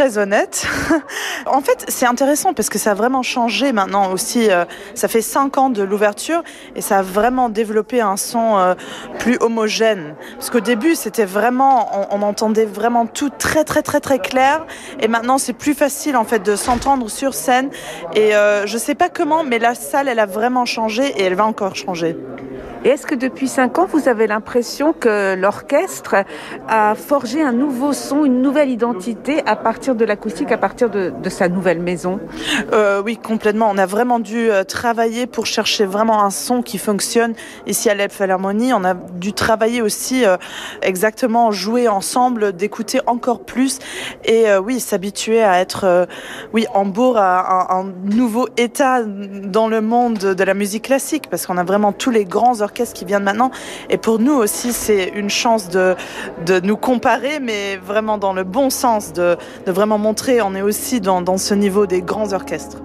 Très 0.00 0.16
honnête. 0.16 0.66
en 1.46 1.60
fait, 1.60 1.84
c'est 1.88 2.06
intéressant 2.06 2.54
parce 2.54 2.70
que 2.70 2.78
ça 2.78 2.92
a 2.92 2.94
vraiment 2.94 3.22
changé 3.22 3.70
maintenant 3.72 4.12
aussi. 4.12 4.50
Euh, 4.50 4.64
ça 4.94 5.08
fait 5.08 5.20
cinq 5.20 5.58
ans 5.58 5.68
de 5.68 5.82
l'ouverture 5.82 6.42
et 6.74 6.80
ça 6.80 7.00
a 7.00 7.02
vraiment 7.02 7.50
développé 7.50 8.00
un 8.00 8.16
son 8.16 8.56
euh, 8.56 8.74
plus 9.18 9.36
homogène. 9.40 10.14
Parce 10.36 10.48
qu'au 10.48 10.60
début, 10.60 10.94
c'était 10.94 11.26
vraiment, 11.26 11.90
on, 12.12 12.22
entendait 12.22 12.64
vraiment 12.64 13.04
tout 13.04 13.28
très 13.28 13.62
très 13.64 13.82
très 13.82 14.00
très 14.00 14.18
clair. 14.18 14.64
Et 15.00 15.08
maintenant, 15.08 15.36
c'est 15.36 15.52
plus 15.52 15.74
facile 15.74 16.16
en 16.16 16.24
fait 16.24 16.38
de 16.38 16.56
s'entendre 16.56 17.10
sur 17.10 17.34
scène. 17.34 17.68
Et 18.14 18.34
euh, 18.34 18.66
je 18.66 18.78
sais 18.78 18.94
pas 18.94 19.10
comment, 19.10 19.44
mais 19.44 19.58
la 19.58 19.74
salle, 19.74 20.08
elle 20.08 20.18
a 20.18 20.24
vraiment 20.26 20.64
changé 20.64 21.08
et 21.08 21.24
elle 21.24 21.34
va 21.34 21.44
encore 21.44 21.76
changer. 21.76 22.16
Est-ce 22.82 23.06
que 23.06 23.14
depuis 23.14 23.46
cinq 23.46 23.78
ans, 23.78 23.84
vous 23.84 24.08
avez 24.08 24.26
l'impression 24.26 24.94
que 24.94 25.34
l'orchestre 25.34 26.24
a 26.66 26.94
forgé 26.94 27.42
un 27.42 27.52
nouveau 27.52 27.92
son, 27.92 28.24
une 28.24 28.40
nouvelle 28.40 28.70
identité 28.70 29.42
à 29.44 29.54
partir 29.54 29.94
de 29.94 30.06
l'acoustique, 30.06 30.50
à 30.50 30.56
partir 30.56 30.88
de, 30.88 31.12
sa 31.28 31.50
nouvelle 31.50 31.80
maison? 31.80 32.20
Euh, 32.72 33.02
Oui, 33.04 33.18
complètement. 33.18 33.68
On 33.70 33.76
a 33.76 33.84
vraiment 33.84 34.18
dû 34.18 34.50
euh, 34.50 34.64
travailler 34.64 35.26
pour 35.26 35.44
chercher 35.44 35.84
vraiment 35.84 36.24
un 36.24 36.30
son 36.30 36.62
qui 36.62 36.78
fonctionne 36.78 37.34
ici 37.66 37.90
à 37.90 37.94
l'Elbphilharmonie. 37.94 38.72
On 38.72 38.84
a 38.84 38.94
dû 38.94 39.34
travailler 39.34 39.82
aussi 39.82 40.24
euh, 40.24 40.38
exactement, 40.80 41.50
jouer 41.50 41.86
ensemble, 41.86 42.54
d'écouter 42.54 43.00
encore 43.06 43.44
plus 43.44 43.78
et 44.24 44.46
oui, 44.56 44.80
s'habituer 44.80 45.42
à 45.42 45.60
être, 45.60 46.08
oui, 46.54 46.66
en 46.72 46.86
bourg 46.86 47.18
à 47.18 47.74
un, 47.74 47.80
un 47.80 47.92
nouveau 48.04 48.48
état 48.56 49.02
dans 49.02 49.68
le 49.68 49.82
monde 49.82 50.18
de 50.18 50.44
la 50.44 50.54
musique 50.54 50.84
classique 50.84 51.24
parce 51.30 51.46
qu'on 51.46 51.58
a 51.58 51.64
vraiment 51.64 51.92
tous 51.92 52.10
les 52.10 52.24
grands 52.24 52.60
orchestres 52.62 52.69
qui 52.72 53.04
vient 53.04 53.20
de 53.20 53.24
maintenant. 53.24 53.50
Et 53.88 53.98
pour 53.98 54.18
nous 54.18 54.34
aussi, 54.34 54.72
c'est 54.72 55.08
une 55.14 55.30
chance 55.30 55.68
de, 55.68 55.96
nous 56.62 56.76
comparer, 56.76 57.40
mais 57.40 57.76
vraiment 57.76 58.18
dans 58.18 58.32
le 58.32 58.44
bon 58.44 58.70
sens, 58.70 59.12
de, 59.12 59.36
vraiment 59.66 59.98
montrer, 59.98 60.40
on 60.42 60.54
est 60.54 60.62
aussi 60.62 61.00
dans 61.00 61.36
ce 61.36 61.54
niveau 61.54 61.86
des 61.86 62.02
grands 62.02 62.32
orchestres. 62.32 62.82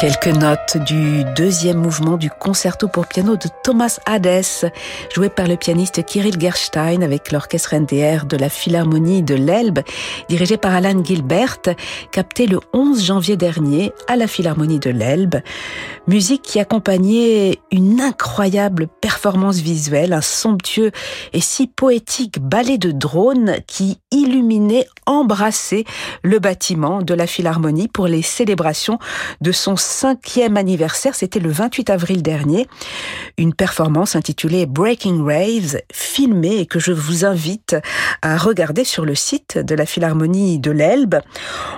Quelques 0.00 0.28
notes 0.28 0.76
du 0.86 1.24
deuxième 1.34 1.78
mouvement 1.78 2.16
du 2.16 2.30
concerto 2.30 2.86
pour 2.86 3.08
piano 3.08 3.34
de 3.34 3.48
Thomas 3.64 3.98
Hades, 4.06 4.70
joué 5.12 5.28
par 5.28 5.48
le 5.48 5.56
pianiste 5.56 6.04
Kirill 6.04 6.40
Gerstein 6.40 7.02
avec 7.02 7.32
l'orchestre 7.32 7.74
NDR 7.74 8.24
de 8.24 8.36
la 8.36 8.48
Philharmonie 8.48 9.24
de 9.24 9.34
l'Elbe, 9.34 9.80
dirigé 10.28 10.56
par 10.56 10.72
Alan 10.72 11.02
Gilbert, 11.02 11.58
capté 12.12 12.46
le 12.46 12.60
11 12.72 13.04
janvier 13.04 13.36
dernier 13.36 13.92
à 14.06 14.14
la 14.14 14.28
Philharmonie 14.28 14.78
de 14.78 14.90
l'Elbe. 14.90 15.40
Musique 16.06 16.42
qui 16.42 16.60
accompagnait 16.60 17.58
une 17.72 18.00
incroyable 18.00 18.86
performance 19.00 19.56
visuelle, 19.56 20.12
un 20.12 20.20
somptueux 20.20 20.92
et 21.32 21.40
si 21.40 21.66
poétique 21.66 22.38
ballet 22.38 22.78
de 22.78 22.92
drones 22.92 23.56
qui 23.66 23.98
illuminait, 24.12 24.86
embrassait 25.06 25.84
le 26.22 26.38
bâtiment 26.38 27.02
de 27.02 27.14
la 27.14 27.26
Philharmonie 27.26 27.88
pour 27.88 28.06
les 28.06 28.22
célébrations 28.22 28.98
de 29.40 29.52
son 29.52 29.76
cinquième 29.88 30.56
anniversaire, 30.56 31.14
c'était 31.14 31.40
le 31.40 31.50
28 31.50 31.90
avril 31.90 32.22
dernier. 32.22 32.68
Une 33.38 33.54
performance 33.54 34.14
intitulée 34.14 34.66
Breaking 34.66 35.20
Waves, 35.20 35.80
filmée 35.92 36.58
et 36.58 36.66
que 36.66 36.78
je 36.78 36.92
vous 36.92 37.24
invite 37.24 37.74
à 38.22 38.36
regarder 38.36 38.84
sur 38.84 39.04
le 39.04 39.14
site 39.14 39.58
de 39.58 39.74
la 39.74 39.86
Philharmonie 39.86 40.58
de 40.58 40.70
l'Elbe. 40.70 41.16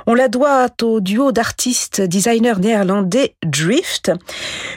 On 0.07 0.15
la 0.15 0.29
doit 0.29 0.69
au 0.83 1.01
duo 1.01 1.33
d'artistes 1.33 2.01
designers 2.01 2.59
néerlandais 2.59 3.37
Drift. 3.45 4.11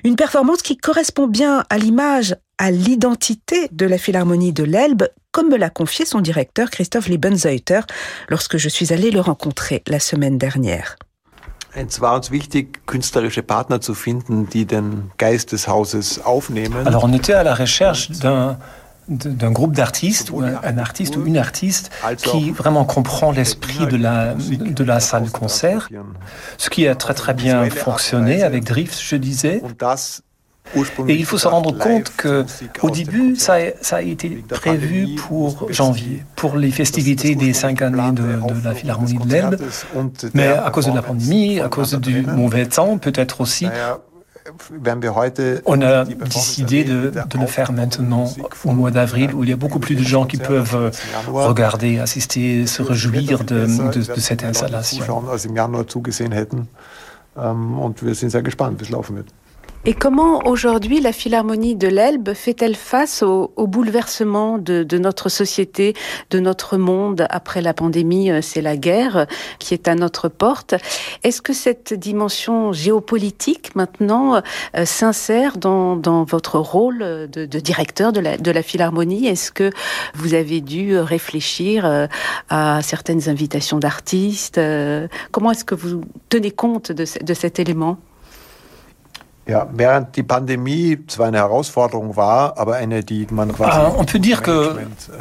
Une 0.04 0.16
performance 0.16 0.62
qui 0.62 0.78
correspond 0.78 1.28
bien 1.28 1.66
à 1.70 1.78
l'image 1.78 2.36
à 2.60 2.72
l'identité 2.72 3.68
de 3.72 3.86
la 3.86 3.98
Philharmonie 3.98 4.54
de 4.54 4.64
l'Elbe, 4.64 5.08
comme 5.32 5.50
me 5.50 5.58
l'a 5.58 5.72
confié 5.72 6.06
son 6.06 6.22
directeur 6.22 6.70
Christophe 6.70 7.08
Liebenzeuter 7.08 7.82
lorsque 8.30 8.58
je 8.58 8.70
suis 8.70 8.94
allé 8.94 9.10
le 9.10 9.20
rencontrer 9.20 9.82
la 9.88 10.00
semaine 10.00 10.38
dernière. 10.38 10.96
Es 11.76 12.02
war 12.02 12.16
uns 12.16 12.30
wichtig, 12.30 12.86
künstlerische 12.86 13.42
Partner 13.42 13.82
zu 13.82 13.96
finden, 13.96 14.48
die 14.48 14.66
den 14.66 15.12
Geist 15.18 15.52
des 15.52 15.68
Hauses 15.68 16.24
aufnehmen. 16.24 16.86
Alors 16.86 17.04
on 17.04 17.14
était 17.14 17.34
à 17.34 17.44
la 17.44 17.56
recherche 17.56 18.12
d'un 18.12 18.58
d'un 19.08 19.52
groupe 19.52 19.74
d'artistes 19.74 20.32
ou 20.32 20.42
un, 20.42 20.62
un, 20.64 20.78
artiste 20.78 21.18
ou 21.18 21.26
une 21.26 21.38
artiste 21.38 21.92
qui 22.18 22.52
vraiment 22.52 22.86
comprend 22.86 23.32
l'esprit 23.32 23.86
de 23.88 23.98
la, 23.98 24.34
de 24.34 24.84
la 24.84 25.00
salle 25.02 25.26
de 25.26 25.30
concert, 25.30 25.90
ce 26.58 26.70
qui 26.70 26.88
a 26.88 26.96
très 26.96 27.14
très 27.14 27.34
bien 27.34 27.70
fonctionné 27.70 28.44
avec 28.44 28.64
Drift, 28.64 29.02
je 29.02 29.16
disais. 29.18 29.62
Et 31.08 31.16
il 31.16 31.26
faut 31.26 31.38
se 31.38 31.48
rendre 31.48 31.78
compte 31.78 32.12
que 32.16 32.46
au 32.82 32.90
début, 32.90 33.36
ça 33.36 33.56
a, 33.56 33.72
ça 33.82 33.98
a 33.98 34.02
été 34.02 34.30
prévu 34.50 35.16
pour 35.16 35.72
janvier, 35.72 36.24
pour 36.36 36.58
les 36.58 36.72
festivités 36.72 37.36
des 37.36 37.54
cinq 37.54 37.82
années 37.82 38.12
de, 38.12 38.24
de 38.24 38.64
la 38.64 38.74
Philharmonie 38.74 39.18
de 39.18 39.30
l'Elbe. 39.30 39.58
Mais 40.34 40.48
à 40.48 40.70
cause 40.72 40.88
de 40.88 40.96
la 40.96 41.02
pandémie, 41.02 41.60
à 41.60 41.70
cause 41.70 41.94
du 42.00 42.22
mauvais 42.24 42.66
temps, 42.66 42.98
peut-être 42.98 43.42
aussi, 43.42 43.68
on 45.66 45.82
a 45.82 46.04
décidé 46.06 46.84
de, 46.84 47.12
de, 47.12 47.38
le 47.40 47.46
faire 47.46 47.72
maintenant 47.72 48.26
au 48.66 48.72
mois 48.72 48.92
d'avril, 48.92 49.34
où 49.34 49.44
il 49.44 49.50
y 49.50 49.54
a 49.54 49.58
beaucoup 49.58 49.80
plus 49.80 49.96
de 49.96 50.04
gens 50.04 50.26
qui 50.26 50.38
peuvent 50.38 50.92
regarder, 51.28 52.00
assister, 52.00 52.68
se 52.68 52.82
réjouir 52.82 53.44
de, 53.44 53.66
de, 53.66 54.14
de 54.14 54.20
cette 54.20 54.44
installation. 54.44 55.06
Et 59.86 59.94
comment 59.94 60.48
aujourd'hui 60.48 61.02
la 61.02 61.12
Philharmonie 61.12 61.76
de 61.76 61.90
l'Elbe 61.90 62.34
fait-elle 62.34 62.78
face 62.78 63.22
au, 63.22 63.52
au 63.58 63.68
bouleversement 63.68 64.58
de, 64.58 64.84
de, 64.84 64.98
notre 64.98 65.28
société, 65.28 65.94
de 66.30 66.40
notre 66.40 66.78
monde 66.78 67.28
après 67.30 67.62
la 67.62 67.74
pandémie 67.74 68.32
euh, 68.32 68.40
C'est 68.42 68.62
la 68.62 68.78
guerre 68.78 69.28
qui 69.60 69.74
est 69.74 69.90
à 69.90 69.96
notre 69.96 70.30
porte? 70.30 70.74
Est-ce 71.24 71.42
que 71.42 71.52
cette 71.52 71.94
dimension 71.94 72.72
géopolitique 72.72 73.76
maintenant 73.76 74.36
euh, 74.36 74.86
s'insère 74.86 75.58
dans, 75.58 75.98
dans, 75.98 76.24
votre 76.24 76.60
rôle 76.60 77.00
de, 77.00 77.46
de 77.46 77.60
directeur 77.60 78.14
de 78.14 78.22
la, 78.22 78.38
de 78.38 78.52
la 78.52 78.64
Philharmonie? 78.64 79.28
Est-ce 79.28 79.52
que 79.52 79.70
vous 80.16 80.34
avez 80.34 80.62
dû 80.62 80.98
réfléchir 80.98 81.86
euh, 81.86 82.08
à 82.48 82.82
certaines 82.82 83.28
invitations 83.28 83.80
d'artistes 83.80 84.62
Comment 85.32 85.52
est-ce 85.52 85.66
que 85.66 85.76
vous 85.76 86.04
tenez 86.30 86.52
compte 86.52 86.94
de, 86.94 87.04
de 87.22 87.34
cet 87.34 87.60
élément? 87.60 87.98
Ja, 89.46 89.68
während 89.74 90.16
die 90.16 90.24
Pandemie 90.24 91.00
zwar 91.08 91.28
eine 91.28 91.38
Herausforderung 91.38 92.16
war, 92.16 92.58
aber 92.58 92.76
eine, 92.76 93.04
die 93.04 93.28
man 93.30 93.52
quasi. 93.52 93.78
Ah, 93.78 93.92
on 93.98 94.06
peut 94.06 94.20
dire 94.20 94.42
que 94.42 94.78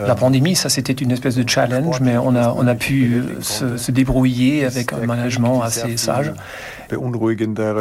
la 0.07 0.15
pandémie, 0.15 0.55
ça 0.55 0.69
c'était 0.69 0.93
une 0.93 1.11
espèce 1.11 1.35
de 1.35 1.45
challenge, 1.49 2.01
mais 2.01 2.17
on 2.19 2.37
a, 2.37 2.53
on 2.53 2.69
a 2.69 2.75
pu 2.77 3.25
se, 3.41 3.77
se 3.77 3.91
débrouiller 3.91 4.65
avec 4.65 4.93
un 4.93 5.07
management 5.07 5.63
assez 5.63 5.97
sage. 5.97 6.33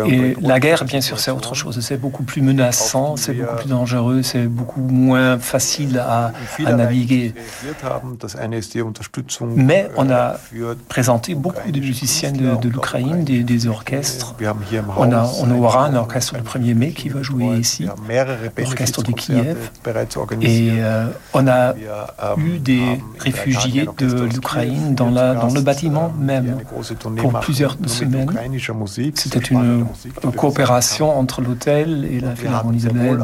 Et 0.08 0.36
la 0.42 0.60
guerre, 0.60 0.84
bien 0.86 1.02
sûr, 1.02 1.20
c'est 1.20 1.32
autre 1.32 1.56
chose. 1.56 1.80
C'est 1.82 1.98
beaucoup 1.98 2.24
plus 2.24 2.42
menaçant, 2.42 3.16
c'est 3.18 3.34
beaucoup 3.34 3.56
plus 3.56 3.70
dangereux, 3.70 4.22
c'est 4.24 4.48
beaucoup 4.48 4.82
moins 4.82 5.38
facile 5.40 5.98
à, 6.00 6.32
à, 6.66 6.74
naviguer. 6.74 7.34
Mais 9.56 9.90
on 9.98 10.10
a 10.10 10.36
présenté 10.88 11.36
beaucoup 11.36 11.72
de 11.72 11.80
musiciens 11.80 12.32
de, 12.32 12.56
de 12.56 12.70
l'Ukraine, 12.70 13.24
des, 13.24 13.44
des, 13.44 13.68
orchestres. 13.68 14.36
On, 14.98 15.12
a, 15.12 15.30
on 15.42 15.52
aura 15.52 15.86
un 15.86 15.96
orchestre 15.96 16.36
le 16.38 16.44
1er 16.44 16.74
mai 16.74 16.92
qui 16.92 17.10
va 17.10 17.22
jouer 17.22 17.46
ici, 17.58 17.88
l'orchestre 18.58 19.04
de 19.04 19.12
Kiev. 19.12 19.58
Et 20.42 20.70
euh, 20.80 21.08
on 21.34 21.48
a 21.48 21.74
eu 22.38 22.60
des 22.60 22.84
réfugiés 23.20 23.88
de 23.98 24.24
l'Ukraine 24.24 24.96
dans, 24.96 25.12
dans 25.12 25.54
le 25.54 25.62
bâtiment 25.62 26.12
même 26.18 26.58
pour 27.18 27.40
plusieurs 27.40 27.78
semaines. 27.86 28.32
C'était 29.16 29.40
une 29.40 29.86
coopération 30.36 31.18
entre 31.18 31.42
l'hôtel 31.42 32.08
et 32.10 32.20
la 32.20 32.36
Philharmonie 32.36 32.82
de 32.82 32.90
l'Aide 32.90 33.22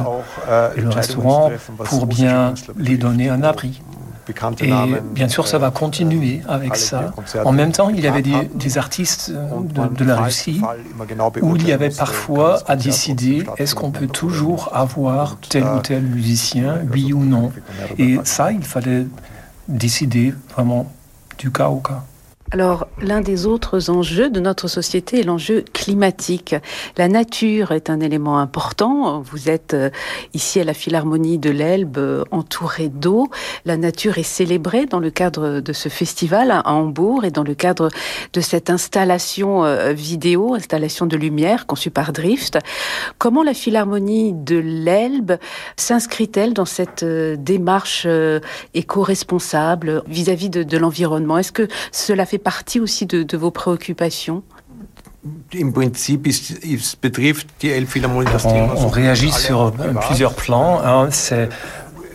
et 0.75 0.81
le 0.81 0.89
restaurant 0.89 1.51
pour 1.85 2.07
bien 2.07 2.53
les 2.77 2.97
donner 2.97 3.29
un 3.29 3.43
abri. 3.43 3.81
Et 4.61 4.73
bien 5.13 5.29
sûr, 5.29 5.47
ça 5.47 5.57
va 5.57 5.71
continuer 5.71 6.41
avec 6.47 6.75
ça. 6.75 7.13
En 7.45 7.51
même 7.51 7.71
temps, 7.71 7.89
il 7.89 7.99
y 7.99 8.07
avait 8.07 8.21
des, 8.21 8.49
des 8.55 8.77
artistes 8.77 9.31
de, 9.31 9.87
de, 9.87 10.03
la 10.03 10.17
Russie 10.17 10.61
où 11.41 11.55
il 11.55 11.67
y 11.67 11.71
avait 11.71 11.89
parfois 11.89 12.59
à 12.67 12.75
décider 12.75 13.45
est-ce 13.57 13.75
qu'on 13.75 13.91
peut 13.91 14.07
toujours 14.07 14.69
avoir 14.73 15.37
tel 15.49 15.63
ou 15.63 15.79
tel 15.79 16.03
musicien, 16.03 16.79
oui 16.91 17.13
ou 17.13 17.23
non. 17.23 17.51
Et 17.97 18.17
ça, 18.23 18.51
il 18.51 18.63
fallait 18.63 19.07
décider 19.67 20.33
vraiment 20.53 20.91
du 21.37 21.51
cas 21.51 21.67
au 21.69 21.79
cas. 21.79 22.03
Alors, 22.51 22.87
l'un 23.01 23.19
des 23.19 23.45
autres 23.45 23.89
enjeux 23.89 24.29
de 24.29 24.39
notre 24.39 24.69
société 24.69 25.19
est 25.19 25.23
l'enjeu 25.23 25.65
climatique. 25.73 26.55
La 26.95 27.09
nature 27.09 27.73
est 27.73 27.89
un 27.89 27.99
élément 27.99 28.39
important. 28.39 29.19
Vous 29.19 29.49
êtes 29.49 29.73
euh, 29.73 29.89
ici 30.33 30.61
à 30.61 30.63
la 30.63 30.73
Philharmonie 30.73 31.39
de 31.39 31.49
l'Elbe, 31.49 31.97
euh, 31.97 32.23
entouré 32.31 32.87
d'eau. 32.87 33.29
La 33.65 33.75
nature 33.75 34.17
est 34.17 34.23
célébrée 34.23 34.85
dans 34.85 35.01
le 35.01 35.09
cadre 35.09 35.59
de 35.59 35.73
ce 35.73 35.89
festival 35.89 36.51
à 36.51 36.65
Hambourg 36.69 37.25
et 37.25 37.31
dans 37.31 37.43
le 37.43 37.53
cadre 37.53 37.89
de 38.31 38.39
cette 38.39 38.69
installation 38.69 39.65
euh, 39.65 39.91
vidéo, 39.91 40.53
installation 40.53 41.05
de 41.05 41.17
lumière 41.17 41.65
conçue 41.67 41.91
par 41.91 42.13
Drift. 42.13 42.59
Comment 43.17 43.43
la 43.43 43.53
Philharmonie 43.53 44.31
de 44.31 44.57
l'Elbe 44.57 45.33
s'inscrit-elle 45.75 46.53
dans 46.53 46.65
cette 46.65 47.03
démarche 47.03 48.07
éco-responsable 48.73 50.03
vis-à-vis 50.07 50.49
de, 50.49 50.63
de 50.63 50.77
l'environnement? 50.77 51.37
Est-ce 51.37 51.51
que 51.51 51.67
cela 51.91 52.25
fait 52.25 52.36
partie 52.37 52.79
aussi 52.79 53.05
de, 53.05 53.23
de 53.23 53.37
vos 53.37 53.51
préoccupations 53.51 54.43
Im 55.53 55.73
Prinzip 55.73 56.27
ist, 56.27 56.51
ist 56.63 57.01
betrifft 57.01 57.47
die 57.61 57.71
Elbphilharmonie 57.71 58.29
das 58.31 58.43
Thema. 58.43 58.73
On, 58.75 58.85
on 58.85 58.87
réagit 58.87 59.31
sur 59.31 59.73
plusieurs 60.07 60.33
plans. 60.33 60.79
Hein, 60.83 61.09
c'est 61.11 61.49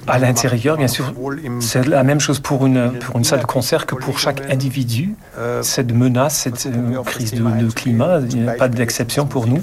à 0.07 0.19
l'intérieur, 0.19 0.77
bien 0.77 0.89
sûr, 0.89 1.13
c'est 1.61 1.87
la 1.87 2.03
même 2.03 2.21
chose 2.21 2.41
pour 2.41 2.67
une, 2.67 2.93
pour 2.99 3.19
une 3.19 3.25
salle 3.25 3.41
de 3.41 3.45
concert 3.45 3.87
que 3.87 3.95
pour 3.95 4.19
chaque 4.19 4.51
individu. 4.51 5.15
Cette 5.63 5.93
menace, 5.93 6.37
cette 6.37 6.67
euh, 6.67 7.03
crise 7.05 7.33
de, 7.33 7.71
climat, 7.71 8.21
il 8.31 8.43
n'y 8.43 8.49
a 8.49 8.53
pas 8.53 8.69
d'exception 8.69 9.27
pour 9.27 9.47
nous. 9.47 9.63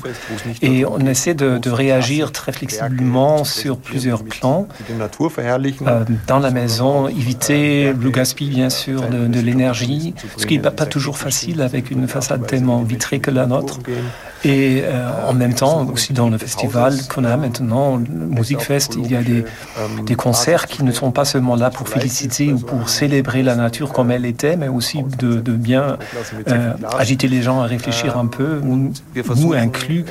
Et 0.61 0.85
on 0.85 0.99
essaie 0.99 1.33
de, 1.33 1.57
de, 1.57 1.69
réagir 1.69 2.31
très 2.31 2.51
flexiblement 2.51 3.43
sur 3.43 3.77
plusieurs 3.77 4.23
plans. 4.23 4.67
Euh, 4.89 6.05
dans 6.27 6.39
la 6.39 6.51
maison, 6.51 7.07
éviter 7.07 7.93
le 7.93 8.09
gaspillage, 8.09 8.55
bien 8.55 8.69
sûr, 8.69 9.01
de, 9.01 9.27
de 9.27 9.39
l'énergie, 9.39 10.13
ce 10.37 10.45
qui 10.45 10.57
n'est 10.57 10.69
pas 10.69 10.85
toujours 10.85 11.17
facile 11.17 11.61
avec 11.61 11.91
une 11.91 12.07
façade 12.07 12.45
tellement 12.47 12.81
vitrée 12.81 13.19
que 13.19 13.31
la 13.31 13.45
nôtre. 13.45 13.79
Et 14.45 14.83
euh, 14.83 15.27
en 15.27 15.33
même 15.33 15.53
temps, 15.53 15.85
aussi 15.91 16.13
dans 16.13 16.29
le 16.29 16.37
festival 16.37 16.95
qu'on 17.09 17.25
a 17.25 17.35
maintenant, 17.35 17.97
Music 17.97 18.61
Fest, 18.61 18.95
il 18.97 19.11
y 19.11 19.15
a 19.15 19.21
des, 19.21 20.15
concerts 20.15 20.67
qui 20.67 20.83
ne 20.83 20.91
sont 20.91 21.11
pas 21.11 21.25
seulement 21.25 21.55
là 21.55 21.69
pour 21.69 21.87
féliciter 21.87 22.51
ou 22.51 22.59
pour 22.59 22.89
célébrer 22.89 23.43
la 23.43 23.55
nature 23.55 23.91
comme 23.93 24.11
elle 24.11 24.25
était, 24.25 24.55
mais 24.55 24.67
aussi 24.67 25.03
de, 25.17 25.39
bien 25.51 25.97
euh, 26.47 26.73
agiter 26.97 27.27
les 27.27 27.41
gens 27.41 27.61
à 27.61 27.65
réfléchir 27.65 28.17
un 28.17 28.27
peu, 28.27 28.61
nous 28.61 29.53
inclus, 29.53 30.05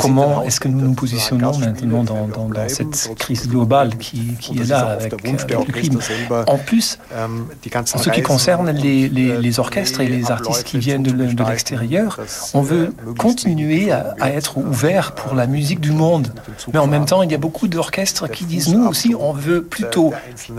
comment 0.00 0.42
est-ce 0.42 0.60
que 0.60 0.68
nous 0.68 0.80
nous 0.80 0.94
positionnons 0.94 1.58
maintenant 1.58 2.04
dans, 2.04 2.28
cette 2.68 3.14
crise 3.18 3.48
globale 3.48 3.96
qui, 3.96 4.34
qui 4.40 4.58
est 4.58 4.64
là 4.64 4.96
avec, 4.98 5.12
avec, 5.12 5.50
le 5.50 5.72
climat? 5.72 6.00
En 6.46 6.58
plus, 6.58 6.98
en 7.14 7.98
ce 7.98 8.10
qui 8.10 8.22
concerne 8.22 8.70
les, 8.70 9.58
orchestres 9.58 10.00
et 10.00 10.08
les 10.08 10.30
artistes 10.30 10.64
qui 10.64 10.78
viennent 10.78 11.02
de 11.02 11.44
l'extérieur, 11.44 12.18
on 12.54 12.62
veut 12.62 12.92
continuer 13.18 13.65
à, 13.90 14.14
à 14.20 14.30
être 14.30 14.56
ouvert 14.56 15.12
pour 15.12 15.34
la 15.34 15.46
musique 15.46 15.80
du 15.80 15.92
monde. 15.92 16.28
Mais 16.72 16.78
en 16.78 16.86
même 16.86 17.04
temps, 17.04 17.22
il 17.22 17.30
y 17.30 17.34
a 17.34 17.38
beaucoup 17.38 17.68
d'orchestres 17.68 18.28
qui 18.30 18.44
disent, 18.44 18.68
nous 18.74 18.86
aussi, 18.86 19.14
on 19.18 19.32
veut 19.32 19.62
plutôt 19.62 20.12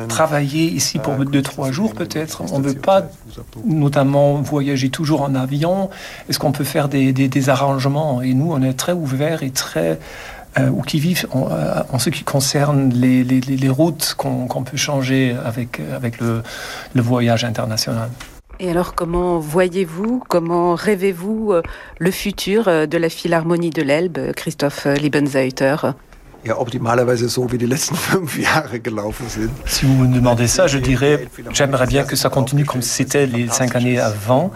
travailler 0.08 0.66
ici 0.66 1.00
pour 1.00 1.16
deux, 1.16 1.42
trois 1.42 1.72
jours 1.72 1.94
peut-être. 1.94 2.44
On 2.52 2.60
ne 2.60 2.68
veut 2.70 2.74
pas 2.74 3.04
notamment 3.66 4.36
voyager 4.36 4.90
toujours 4.90 5.22
en 5.22 5.36
avion. 5.36 5.90
Est-ce 6.30 6.40
qu'on 6.40 6.52
peut 6.52 6.64
faire 6.64 6.88
des, 6.90 7.14
des, 7.14 7.28
des, 7.28 7.50
arrangements? 7.50 8.22
Et 8.22 8.34
nous, 8.34 8.52
on 8.52 8.62
est 8.62 8.74
très 8.74 8.94
ouverts 8.94 9.44
et 9.44 9.52
très... 9.52 10.00
Euh, 10.58 10.70
ou 10.70 10.82
qui 10.82 11.00
vivent 11.00 11.28
en, 11.32 11.50
euh, 11.52 11.84
en, 11.92 12.00
ce 12.00 12.10
qui 12.10 12.24
concerne 12.24 12.90
les, 12.90 13.24
les, 13.24 13.42
les 13.42 13.70
routes 13.70 14.16
qu'on 14.18 14.48
qu 14.48 14.64
peut 14.64 14.78
changer 14.78 15.36
avec, 15.46 15.80
avec 15.96 16.20
le, 16.20 16.42
le 16.96 17.02
voyage 17.02 17.44
international. 17.44 18.10
Et 18.60 18.72
alors, 18.72 18.96
comment 18.96 19.40
voyez-vous, 19.40 20.24
comment 20.28 20.74
rêvez-vous 20.74 21.54
euh, 21.54 21.62
le 22.00 22.12
futur 22.12 22.66
de 22.66 22.98
la 22.98 23.10
Philharmonie 23.10 23.70
de 23.70 23.84
l'Elbe, 23.84 24.34
Christophe 24.34 24.86
Liebenzeiter? 24.86 25.76
Ja, 26.48 26.58
optimalerweise 26.58 27.30
so 27.30 27.52
wie 27.52 27.58
die 27.58 27.66
letzten 27.66 27.96
fünf 28.10 28.38
Jahre 28.38 28.80
gelaufen 28.80 29.28
sind. 29.30 29.52
Si 29.66 29.86
vous 29.86 29.96
me 29.96 30.08
demandez 30.14 30.48
ça, 30.48 30.68
je 30.68 30.80
dirais 30.80 31.28
j'aimerais 31.52 31.88
bien 31.88 32.04
que 32.04 32.16
ça 32.16 32.30
continue 32.30 32.66
comme 32.66 32.82
c'était 32.82 33.26
les 33.26 33.48
cinq 33.50 33.76
années 33.76 34.00
avant. 34.00 34.52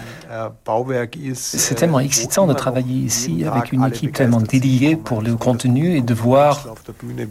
C'est 1.33 1.75
tellement 1.75 1.99
excitant 1.99 2.47
de 2.47 2.53
travailler 2.53 2.99
ici 3.11 3.43
avec 3.43 3.73
une 3.73 3.85
équipe 3.85 4.13
tellement 4.13 4.39
dédiée 4.39 4.95
pour 4.95 5.21
le 5.21 5.35
contenu 5.35 5.97
et 5.97 6.01
de 6.01 6.13
voir 6.13 6.67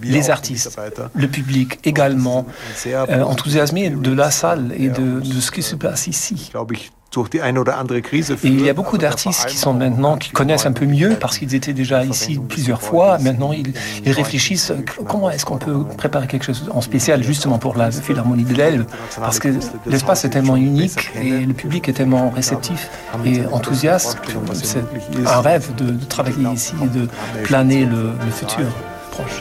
les 0.03 0.31
artistes, 0.31 0.79
le 1.15 1.27
public 1.27 1.79
également 1.85 2.47
euh, 2.87 3.23
enthousiasmé 3.23 3.91
de 3.91 4.13
la 4.13 4.31
salle 4.31 4.73
et 4.77 4.89
de, 4.89 5.21
de 5.21 5.41
ce 5.41 5.51
qui 5.51 5.63
se 5.63 5.77
passe 5.77 6.07
ici. 6.09 6.53
Et 8.45 8.49
il 8.49 8.61
y 8.65 8.69
a 8.69 8.73
beaucoup 8.75 8.97
d'artistes 8.99 9.47
qui 9.47 9.57
sont 9.57 9.75
maintenant, 9.75 10.17
qui 10.17 10.31
connaissent 10.31 10.67
un 10.67 10.73
peu 10.73 10.87
mieux 10.87 11.17
parce 11.21 11.39
qu'ils 11.39 11.55
étaient 11.55 11.73
déjà 11.73 12.05
ici 12.05 12.39
plusieurs 12.49 12.81
fois. 12.83 13.19
Maintenant, 13.19 13.53
ils, 13.53 13.73
ils 14.05 14.13
réfléchissent 14.13 14.73
comment 15.09 15.31
est-ce 15.31 15.45
qu'on 15.45 15.59
peut 15.59 15.85
préparer 15.97 16.27
quelque 16.27 16.45
chose 16.45 16.71
en 16.73 16.81
spécial 16.81 17.23
justement 17.23 17.59
pour 17.59 17.77
la 17.77 17.91
Philharmonie 17.91 18.45
de 18.45 18.55
l'Elbe 18.55 18.85
parce 19.17 19.39
que 19.39 19.49
l'espace 19.87 20.25
est 20.25 20.31
tellement 20.31 20.57
unique 20.57 21.11
et 21.21 21.31
le 21.41 21.53
public 21.53 21.89
est 21.89 21.95
tellement 21.95 22.31
réceptif 22.31 22.89
et 23.25 23.45
enthousiaste. 23.47 24.19
C'est 24.63 24.85
un 25.27 25.41
rêve 25.41 25.75
de, 25.77 25.91
de, 25.91 26.05
travailler 26.05 26.49
ici 26.53 26.75
et 26.83 26.89
de 26.89 27.09
planer 27.45 27.87
le, 27.87 28.13
le 28.25 28.31
futur 28.31 28.67
proche. 29.11 29.41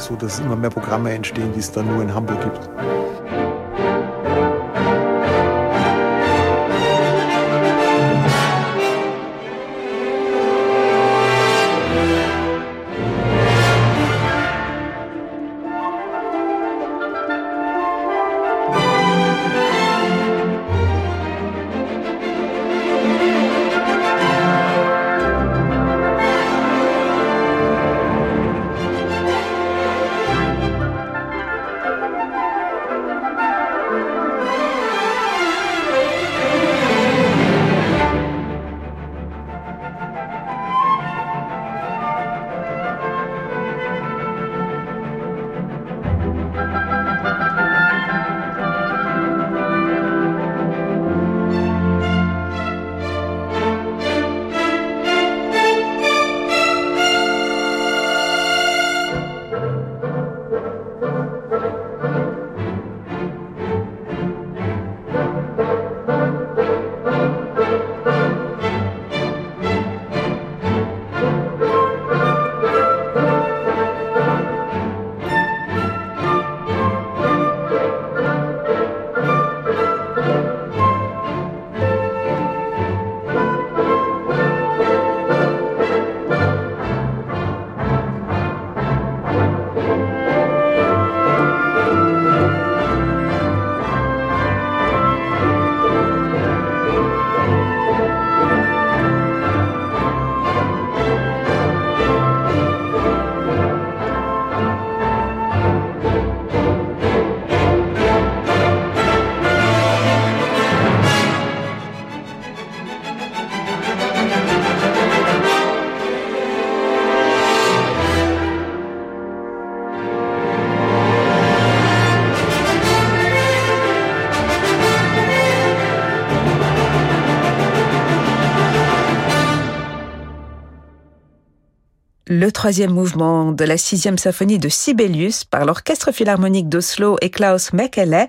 Le 132.50 132.52
troisième 132.52 132.90
mouvement 132.90 133.52
de 133.52 133.64
la 133.64 133.78
sixième 133.78 134.18
symphonie 134.18 134.58
de 134.58 134.70
Sibelius 134.70 135.44
par 135.44 135.66
l'Orchestre 135.66 136.12
Philharmonique 136.12 136.68
d'Oslo 136.68 137.16
et 137.22 137.30
Klaus 137.30 137.74
Mekele, 137.74 138.26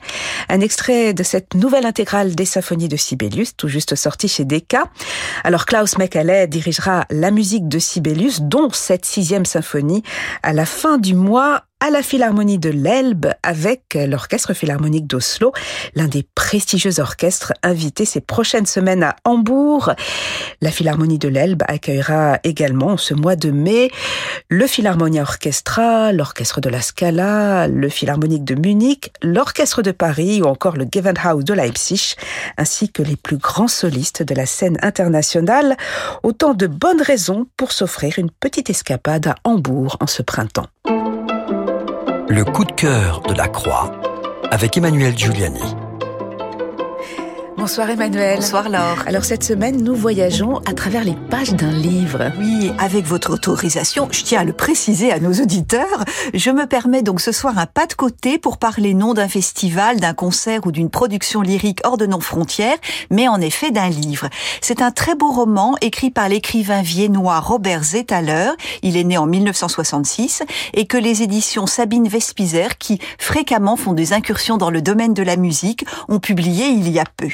un 0.50 0.60
extrait 0.60 1.14
de 1.14 1.22
cette 1.22 1.54
nouvelle 1.54 1.86
intégrale 1.86 2.34
des 2.34 2.44
symphonies 2.44 2.90
de 2.90 2.98
Sibelius, 2.98 3.56
tout 3.56 3.68
juste 3.68 3.94
sortie 3.94 4.28
chez 4.28 4.44
Decca. 4.44 4.84
Alors 5.42 5.64
Klaus 5.64 5.96
Mekele 5.96 6.48
dirigera 6.48 7.06
la 7.08 7.30
musique 7.30 7.66
de 7.66 7.78
Sibelius, 7.78 8.42
dont 8.42 8.68
cette 8.68 9.06
sixième 9.06 9.46
symphonie, 9.46 10.02
à 10.42 10.52
la 10.52 10.66
fin 10.66 10.98
du 10.98 11.14
mois 11.14 11.62
à 11.80 11.90
la 11.90 12.02
Philharmonie 12.02 12.58
de 12.58 12.68
l'Elbe 12.68 13.32
avec 13.42 13.94
l'Orchestre 13.94 14.52
Philharmonique 14.52 15.06
d'Oslo, 15.06 15.52
l'un 15.94 16.08
des 16.08 16.26
prestigieux 16.34 17.00
orchestres 17.00 17.54
invités 17.62 18.04
ces 18.04 18.20
prochaines 18.20 18.66
semaines 18.66 19.02
à 19.02 19.16
Hambourg. 19.24 19.94
La 20.60 20.70
Philharmonie 20.70 21.18
de 21.18 21.28
l'Elbe 21.28 21.62
accueillera 21.66 22.38
également 22.44 22.96
ce 22.96 23.14
mois 23.14 23.34
de 23.36 23.50
mai 23.50 23.90
le 24.50 24.66
Philharmonia 24.66 25.22
Orchestra, 25.22 26.12
l'Orchestre 26.12 26.60
de 26.60 26.68
la 26.68 26.82
Scala, 26.82 27.66
le 27.66 27.88
Philharmonique 27.88 28.44
de 28.44 28.54
Munich, 28.54 29.12
l'Orchestre 29.22 29.82
de 29.82 29.92
Paris 29.92 30.42
ou 30.42 30.46
encore 30.46 30.76
le 30.76 30.86
Gewandhaus 30.92 31.42
de 31.42 31.54
Leipzig, 31.54 32.16
ainsi 32.58 32.90
que 32.90 33.02
les 33.02 33.16
plus 33.16 33.38
grands 33.38 33.68
solistes 33.68 34.22
de 34.22 34.34
la 34.34 34.46
scène 34.46 34.76
internationale. 34.82 35.76
Autant 36.22 36.52
de 36.52 36.66
bonnes 36.66 37.02
raisons 37.02 37.46
pour 37.56 37.72
s'offrir 37.72 38.18
une 38.18 38.30
petite 38.30 38.68
escapade 38.68 39.28
à 39.28 39.36
Hambourg 39.44 39.96
en 40.00 40.06
ce 40.06 40.22
printemps. 40.22 40.66
Le 42.32 42.44
coup 42.44 42.64
de 42.64 42.70
cœur 42.70 43.22
de 43.22 43.34
la 43.34 43.48
Croix 43.48 43.90
avec 44.52 44.76
Emmanuel 44.76 45.18
Giuliani. 45.18 45.74
Bonsoir 47.60 47.90
Emmanuel. 47.90 48.36
Bonsoir 48.36 48.70
Laure. 48.70 49.04
Alors 49.06 49.22
cette 49.22 49.44
semaine, 49.44 49.84
nous 49.84 49.94
voyageons 49.94 50.60
à 50.60 50.72
travers 50.72 51.04
les 51.04 51.14
pages 51.28 51.52
d'un 51.52 51.70
livre. 51.70 52.32
Oui, 52.38 52.72
avec 52.78 53.04
votre 53.04 53.34
autorisation, 53.34 54.08
je 54.10 54.24
tiens 54.24 54.40
à 54.40 54.44
le 54.44 54.54
préciser 54.54 55.12
à 55.12 55.20
nos 55.20 55.34
auditeurs, 55.34 56.06
je 56.32 56.50
me 56.50 56.64
permets 56.64 57.02
donc 57.02 57.20
ce 57.20 57.32
soir 57.32 57.58
un 57.58 57.66
pas 57.66 57.84
de 57.84 57.92
côté 57.92 58.38
pour 58.38 58.56
parler 58.56 58.94
non 58.94 59.12
d'un 59.12 59.28
festival, 59.28 60.00
d'un 60.00 60.14
concert 60.14 60.66
ou 60.66 60.72
d'une 60.72 60.88
production 60.88 61.42
lyrique 61.42 61.80
hors 61.84 61.98
de 61.98 62.06
nos 62.06 62.20
frontières, 62.20 62.78
mais 63.10 63.28
en 63.28 63.42
effet 63.42 63.70
d'un 63.70 63.90
livre. 63.90 64.30
C'est 64.62 64.80
un 64.80 64.90
très 64.90 65.14
beau 65.14 65.30
roman 65.30 65.76
écrit 65.82 66.10
par 66.10 66.30
l'écrivain 66.30 66.80
viennois 66.80 67.40
Robert 67.40 67.84
Zetaler, 67.84 68.52
il 68.82 68.96
est 68.96 69.04
né 69.04 69.18
en 69.18 69.26
1966, 69.26 70.44
et 70.72 70.86
que 70.86 70.96
les 70.96 71.22
éditions 71.22 71.66
Sabine 71.66 72.08
Vespizer, 72.08 72.78
qui 72.78 73.00
fréquemment 73.18 73.76
font 73.76 73.92
des 73.92 74.14
incursions 74.14 74.56
dans 74.56 74.70
le 74.70 74.80
domaine 74.80 75.12
de 75.12 75.22
la 75.22 75.36
musique, 75.36 75.84
ont 76.08 76.20
publié 76.20 76.68
il 76.68 76.88
y 76.88 76.98
a 76.98 77.04
peu. 77.18 77.28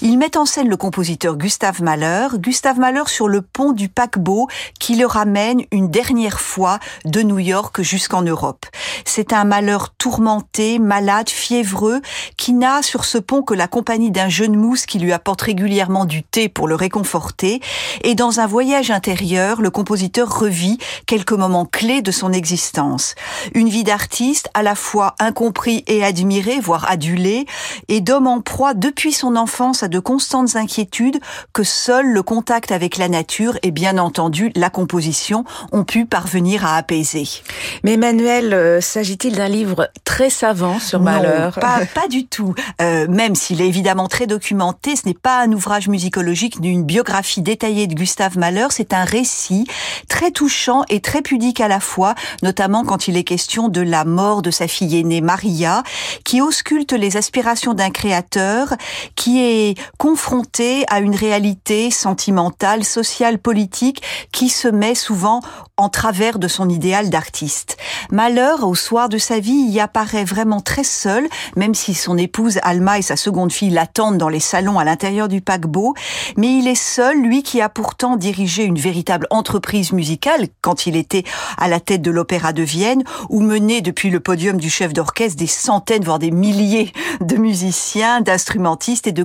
Il 0.00 0.18
met 0.18 0.36
en 0.36 0.46
scène 0.46 0.68
le 0.68 0.76
compositeur 0.76 1.36
Gustave 1.36 1.82
Mahler, 1.82 2.28
Gustave 2.34 2.78
Mahler 2.78 3.04
sur 3.06 3.28
le 3.28 3.42
pont 3.42 3.72
du 3.72 3.88
paquebot 3.88 4.48
qui 4.80 4.96
le 4.96 5.06
ramène 5.06 5.62
une 5.70 5.90
dernière 5.90 6.40
fois 6.40 6.78
de 7.04 7.22
New 7.22 7.38
York 7.38 7.82
jusqu'en 7.82 8.22
Europe. 8.22 8.66
C'est 9.04 9.32
un 9.32 9.44
malheur 9.44 9.90
tourmenté, 9.90 10.78
malade, 10.78 11.28
fiévreux, 11.28 12.00
qui 12.36 12.52
n'a 12.52 12.82
sur 12.82 13.04
ce 13.04 13.18
pont 13.18 13.42
que 13.42 13.54
la 13.54 13.68
compagnie 13.68 14.10
d'un 14.10 14.28
jeune 14.28 14.56
mousse 14.56 14.86
qui 14.86 14.98
lui 14.98 15.12
apporte 15.12 15.42
régulièrement 15.42 16.04
du 16.04 16.22
thé 16.22 16.48
pour 16.48 16.66
le 16.66 16.74
réconforter. 16.74 17.60
Et 18.02 18.14
dans 18.14 18.40
un 18.40 18.46
voyage 18.46 18.90
intérieur, 18.90 19.60
le 19.60 19.70
compositeur 19.70 20.38
revit 20.38 20.78
quelques 21.06 21.32
moments 21.32 21.66
clés 21.66 22.02
de 22.02 22.10
son 22.10 22.32
existence. 22.32 23.14
Une 23.54 23.68
vie 23.68 23.84
d'artiste 23.84 24.50
à 24.54 24.62
la 24.62 24.74
fois 24.74 25.14
incompris 25.18 25.84
et 25.86 26.04
admiré, 26.04 26.58
voire 26.60 26.90
adulé, 26.90 27.46
et 27.88 28.00
d'homme 28.00 28.26
en 28.26 28.40
proie 28.40 28.74
depuis 28.74 29.12
son 29.12 29.36
enfance 29.36 29.51
à 29.82 29.88
de 29.88 29.98
constantes 29.98 30.56
inquiétudes 30.56 31.20
que 31.52 31.62
seul 31.62 32.06
le 32.06 32.22
contact 32.22 32.72
avec 32.72 32.96
la 32.96 33.08
nature 33.08 33.58
et 33.62 33.70
bien 33.70 33.98
entendu 33.98 34.50
la 34.56 34.70
composition 34.70 35.44
ont 35.72 35.84
pu 35.84 36.06
parvenir 36.06 36.64
à 36.64 36.76
apaiser. 36.76 37.28
Mais 37.84 37.92
Emmanuel, 37.92 38.54
euh, 38.54 38.80
s'agit-il 38.80 39.36
d'un 39.36 39.48
livre 39.48 39.90
très 40.04 40.30
savant 40.30 40.78
sur 40.78 41.00
Malheur 41.00 41.54
pas, 41.54 41.80
pas 41.94 42.08
du 42.08 42.26
tout. 42.26 42.54
Euh, 42.80 43.06
même 43.08 43.34
s'il 43.34 43.60
est 43.60 43.68
évidemment 43.68 44.08
très 44.08 44.26
documenté, 44.26 44.96
ce 44.96 45.06
n'est 45.06 45.14
pas 45.14 45.42
un 45.42 45.52
ouvrage 45.52 45.88
musicologique 45.88 46.60
d'une 46.60 46.82
biographie 46.82 47.42
détaillée 47.42 47.86
de 47.86 47.94
Gustave 47.94 48.38
Mahler, 48.38 48.68
c'est 48.70 48.94
un 48.94 49.04
récit 49.04 49.66
très 50.08 50.30
touchant 50.30 50.82
et 50.88 51.00
très 51.00 51.20
pudique 51.20 51.60
à 51.60 51.68
la 51.68 51.80
fois, 51.80 52.14
notamment 52.42 52.84
quand 52.84 53.06
il 53.06 53.18
est 53.18 53.24
question 53.24 53.68
de 53.68 53.82
la 53.82 54.04
mort 54.04 54.40
de 54.40 54.50
sa 54.50 54.66
fille 54.66 54.98
aînée 54.98 55.20
Maria, 55.20 55.82
qui 56.24 56.40
ausculte 56.40 56.92
les 56.92 57.18
aspirations 57.18 57.74
d'un 57.74 57.90
créateur 57.90 58.74
qui 59.14 59.41
est 59.41 59.41
confronté 59.98 60.84
à 60.88 61.00
une 61.00 61.14
réalité 61.14 61.90
sentimentale, 61.90 62.84
sociale, 62.84 63.38
politique, 63.38 64.02
qui 64.32 64.48
se 64.48 64.68
met 64.68 64.94
souvent 64.94 65.40
en 65.76 65.88
travers 65.88 66.38
de 66.38 66.48
son 66.48 66.68
idéal 66.68 67.10
d'artiste. 67.10 67.76
Malheur, 68.10 68.66
au 68.66 68.74
soir 68.74 69.08
de 69.08 69.18
sa 69.18 69.40
vie, 69.40 69.66
y 69.68 69.80
apparaît 69.80 70.24
vraiment 70.24 70.60
très 70.60 70.84
seul, 70.84 71.26
même 71.56 71.74
si 71.74 71.94
son 71.94 72.16
épouse 72.18 72.58
Alma 72.62 72.98
et 72.98 73.02
sa 73.02 73.16
seconde 73.16 73.52
fille 73.52 73.70
l'attendent 73.70 74.18
dans 74.18 74.28
les 74.28 74.40
salons 74.40 74.78
à 74.78 74.84
l'intérieur 74.84 75.28
du 75.28 75.40
paquebot, 75.40 75.94
mais 76.36 76.58
il 76.58 76.68
est 76.68 76.74
seul, 76.74 77.20
lui 77.20 77.42
qui 77.42 77.60
a 77.60 77.68
pourtant 77.68 78.16
dirigé 78.16 78.64
une 78.64 78.78
véritable 78.78 79.26
entreprise 79.30 79.92
musicale 79.92 80.48
quand 80.60 80.86
il 80.86 80.96
était 80.96 81.24
à 81.58 81.68
la 81.68 81.80
tête 81.80 82.02
de 82.02 82.10
l'Opéra 82.10 82.52
de 82.52 82.62
Vienne, 82.62 83.02
ou 83.28 83.40
mené 83.40 83.80
depuis 83.80 84.10
le 84.10 84.20
podium 84.20 84.58
du 84.58 84.70
chef 84.70 84.92
d'orchestre 84.92 85.38
des 85.38 85.46
centaines, 85.46 86.04
voire 86.04 86.18
des 86.18 86.30
milliers 86.30 86.92
de 87.20 87.36
musiciens, 87.36 88.20
d'instrumentistes 88.20 89.06
et 89.06 89.12
de 89.12 89.24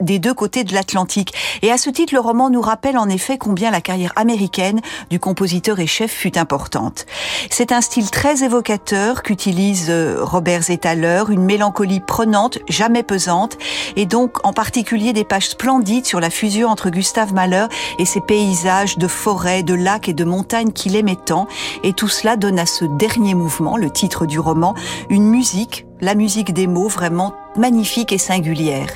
des 0.00 0.18
deux 0.18 0.34
côtés 0.34 0.64
de 0.64 0.74
l'Atlantique. 0.74 1.32
Et 1.62 1.72
à 1.72 1.78
ce 1.78 1.88
titre, 1.88 2.14
le 2.14 2.20
roman 2.20 2.50
nous 2.50 2.60
rappelle 2.60 2.98
en 2.98 3.08
effet 3.08 3.38
combien 3.38 3.70
la 3.70 3.80
carrière 3.80 4.12
américaine 4.16 4.80
du 5.10 5.18
compositeur 5.18 5.80
et 5.80 5.86
chef 5.86 6.10
fut 6.10 6.36
importante. 6.36 7.06
C'est 7.50 7.72
un 7.72 7.80
style 7.80 8.10
très 8.10 8.44
évocateur 8.44 9.22
qu'utilise 9.22 9.86
euh, 9.88 10.18
Robert 10.20 10.62
Zetaler, 10.62 11.24
une 11.30 11.44
mélancolie 11.44 12.00
prenante, 12.00 12.58
jamais 12.68 13.02
pesante, 13.02 13.56
et 13.96 14.04
donc 14.04 14.44
en 14.44 14.52
particulier 14.52 15.12
des 15.12 15.24
pages 15.24 15.48
splendides 15.48 16.06
sur 16.06 16.20
la 16.20 16.30
fusion 16.30 16.68
entre 16.68 16.90
Gustave 16.90 17.32
Mahler 17.32 17.66
et 17.98 18.04
ses 18.04 18.20
paysages 18.20 18.98
de 18.98 19.08
forêts, 19.08 19.62
de 19.62 19.74
lacs 19.74 20.08
et 20.08 20.14
de 20.14 20.24
montagnes 20.24 20.72
qu'il 20.72 20.96
aimait 20.96 21.16
tant, 21.16 21.46
et 21.82 21.94
tout 21.94 22.08
cela 22.08 22.36
donne 22.36 22.58
à 22.58 22.66
ce 22.66 22.84
dernier 22.84 23.34
mouvement, 23.34 23.76
le 23.76 23.90
titre 23.90 24.26
du 24.26 24.38
roman, 24.38 24.74
une 25.08 25.28
musique 25.28 25.86
la 26.00 26.14
musique 26.14 26.52
des 26.52 26.66
mots 26.66 26.88
vraiment 26.88 27.34
magnifique 27.58 28.12
et 28.12 28.18
singulière. 28.18 28.88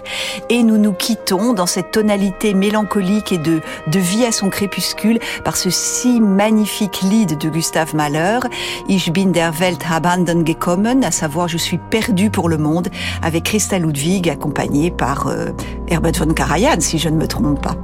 Et 0.49 0.63
nous 0.63 0.79
nous 0.79 0.93
quittons 0.93 1.53
dans 1.53 1.67
cette 1.67 1.91
tonalité 1.91 2.55
mélancolique 2.55 3.33
et 3.33 3.39
de, 3.39 3.61
de 3.87 3.99
vie 3.99 4.25
à 4.25 4.33
son 4.33 4.51
crépuscule 4.51 5.19
par 5.45 5.57
ce 5.57 5.71
si 5.71 6.21
magnifique 6.21 7.03
lead 7.03 7.39
de 7.39 7.49
Gustave 7.49 7.95
Mahler, 7.95 8.41
Ich 8.89 9.13
bin 9.13 9.27
der 9.27 9.53
Welt 9.61 9.85
abandon 9.91 10.45
gekommen, 10.45 11.05
à 11.05 11.11
savoir 11.11 11.49
je 11.49 11.59
suis 11.59 11.79
perdu 11.79 12.31
pour 12.31 12.49
le 12.49 12.59
monde, 12.59 12.89
avec 13.23 13.45
Christa 13.45 13.79
Ludwig 13.79 14.29
accompagnée 14.29 14.91
par 14.91 15.27
euh, 15.29 15.51
Herbert 15.89 16.13
von 16.19 16.33
Karajan, 16.33 16.81
si 16.81 16.99
je 16.99 17.09
ne 17.09 17.17
me 17.17 17.27
trompe 17.27 17.61
pas. 17.61 17.77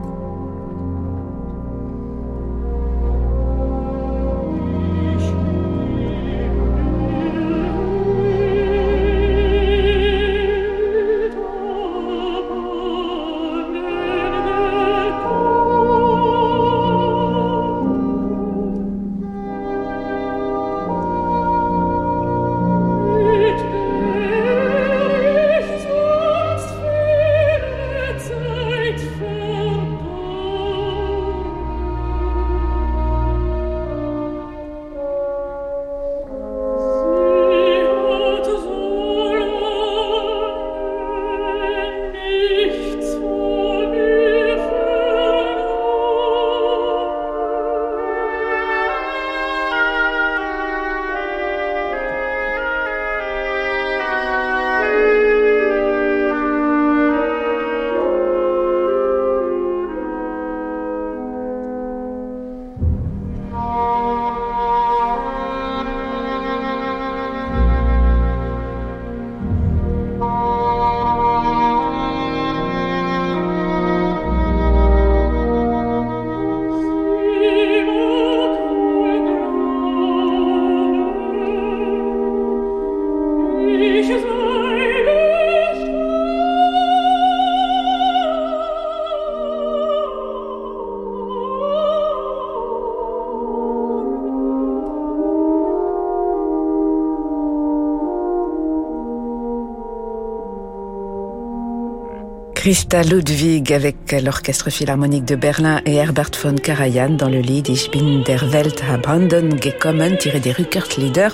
Christa 102.66 103.04
Ludwig 103.04 103.72
avec 103.72 104.10
l'Orchestre 104.10 104.70
Philharmonique 104.70 105.24
de 105.24 105.36
Berlin 105.36 105.80
et 105.86 105.94
Herbert 105.94 106.32
von 106.42 106.56
Karajan 106.56 107.10
dans 107.10 107.28
le 107.28 107.38
lied 107.38 107.68
Ich 107.68 107.92
bin 107.92 108.24
der 108.26 108.50
Welt 108.50 108.82
abandon 108.90 109.50
gekommen 109.50 110.18
tiré 110.18 110.40
des 110.40 110.50
Rückert-Lieder 110.50 111.28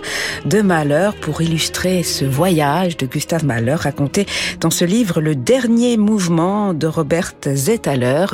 de 0.44 0.60
Mahler 0.60 1.08
pour 1.22 1.40
illustrer 1.40 2.02
ce 2.02 2.26
voyage 2.26 2.98
de 2.98 3.06
Gustave 3.06 3.46
Mahler 3.46 3.76
raconté 3.76 4.26
dans 4.60 4.68
ce 4.68 4.84
livre 4.84 5.22
Le 5.22 5.34
dernier 5.34 5.96
mouvement 5.96 6.74
de 6.74 6.86
Robert 6.86 7.32
Zetaler 7.46 8.26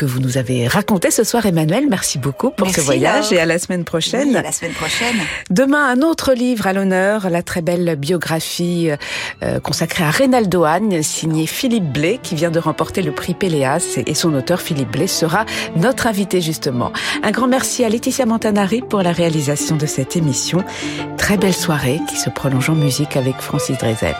que 0.00 0.06
vous 0.06 0.20
nous 0.20 0.38
avez 0.38 0.66
raconté 0.66 1.10
ce 1.10 1.24
soir, 1.24 1.44
Emmanuel. 1.44 1.84
Merci 1.90 2.18
beaucoup 2.18 2.50
pour 2.50 2.70
ce 2.70 2.80
voyage 2.80 3.34
et 3.34 3.38
à 3.38 3.44
la 3.44 3.58
semaine 3.58 3.84
prochaine. 3.84 4.34
À 4.34 4.40
la 4.40 4.50
semaine 4.50 4.72
prochaine. 4.72 5.14
Demain, 5.50 5.90
un 5.90 6.00
autre 6.00 6.32
livre 6.32 6.66
à 6.66 6.72
l'honneur, 6.72 7.28
la 7.28 7.42
très 7.42 7.60
belle 7.60 7.96
biographie 7.96 8.88
euh, 9.42 9.60
consacrée 9.60 10.02
à 10.02 10.10
Reynaldo 10.10 10.64
Hahn, 10.64 11.02
signée 11.02 11.46
Philippe 11.46 11.92
Blé, 11.92 12.18
qui 12.22 12.34
vient 12.34 12.50
de 12.50 12.58
remporter 12.58 13.02
le 13.02 13.12
prix 13.12 13.34
Péléas. 13.34 13.98
Et 14.06 14.14
son 14.14 14.32
auteur, 14.32 14.62
Philippe 14.62 14.90
Blé, 14.90 15.06
sera 15.06 15.44
notre 15.76 16.06
invité 16.06 16.40
justement. 16.40 16.94
Un 17.22 17.30
grand 17.30 17.46
merci 17.46 17.84
à 17.84 17.90
Laetitia 17.90 18.24
Montanari 18.24 18.80
pour 18.80 19.02
la 19.02 19.12
réalisation 19.12 19.76
de 19.76 19.84
cette 19.84 20.16
émission. 20.16 20.64
Très 21.18 21.36
belle 21.36 21.52
soirée 21.52 22.00
qui 22.08 22.16
se 22.16 22.30
prolonge 22.30 22.70
en 22.70 22.74
musique 22.74 23.18
avec 23.18 23.36
Francis 23.36 23.76
Drezel. 23.76 24.16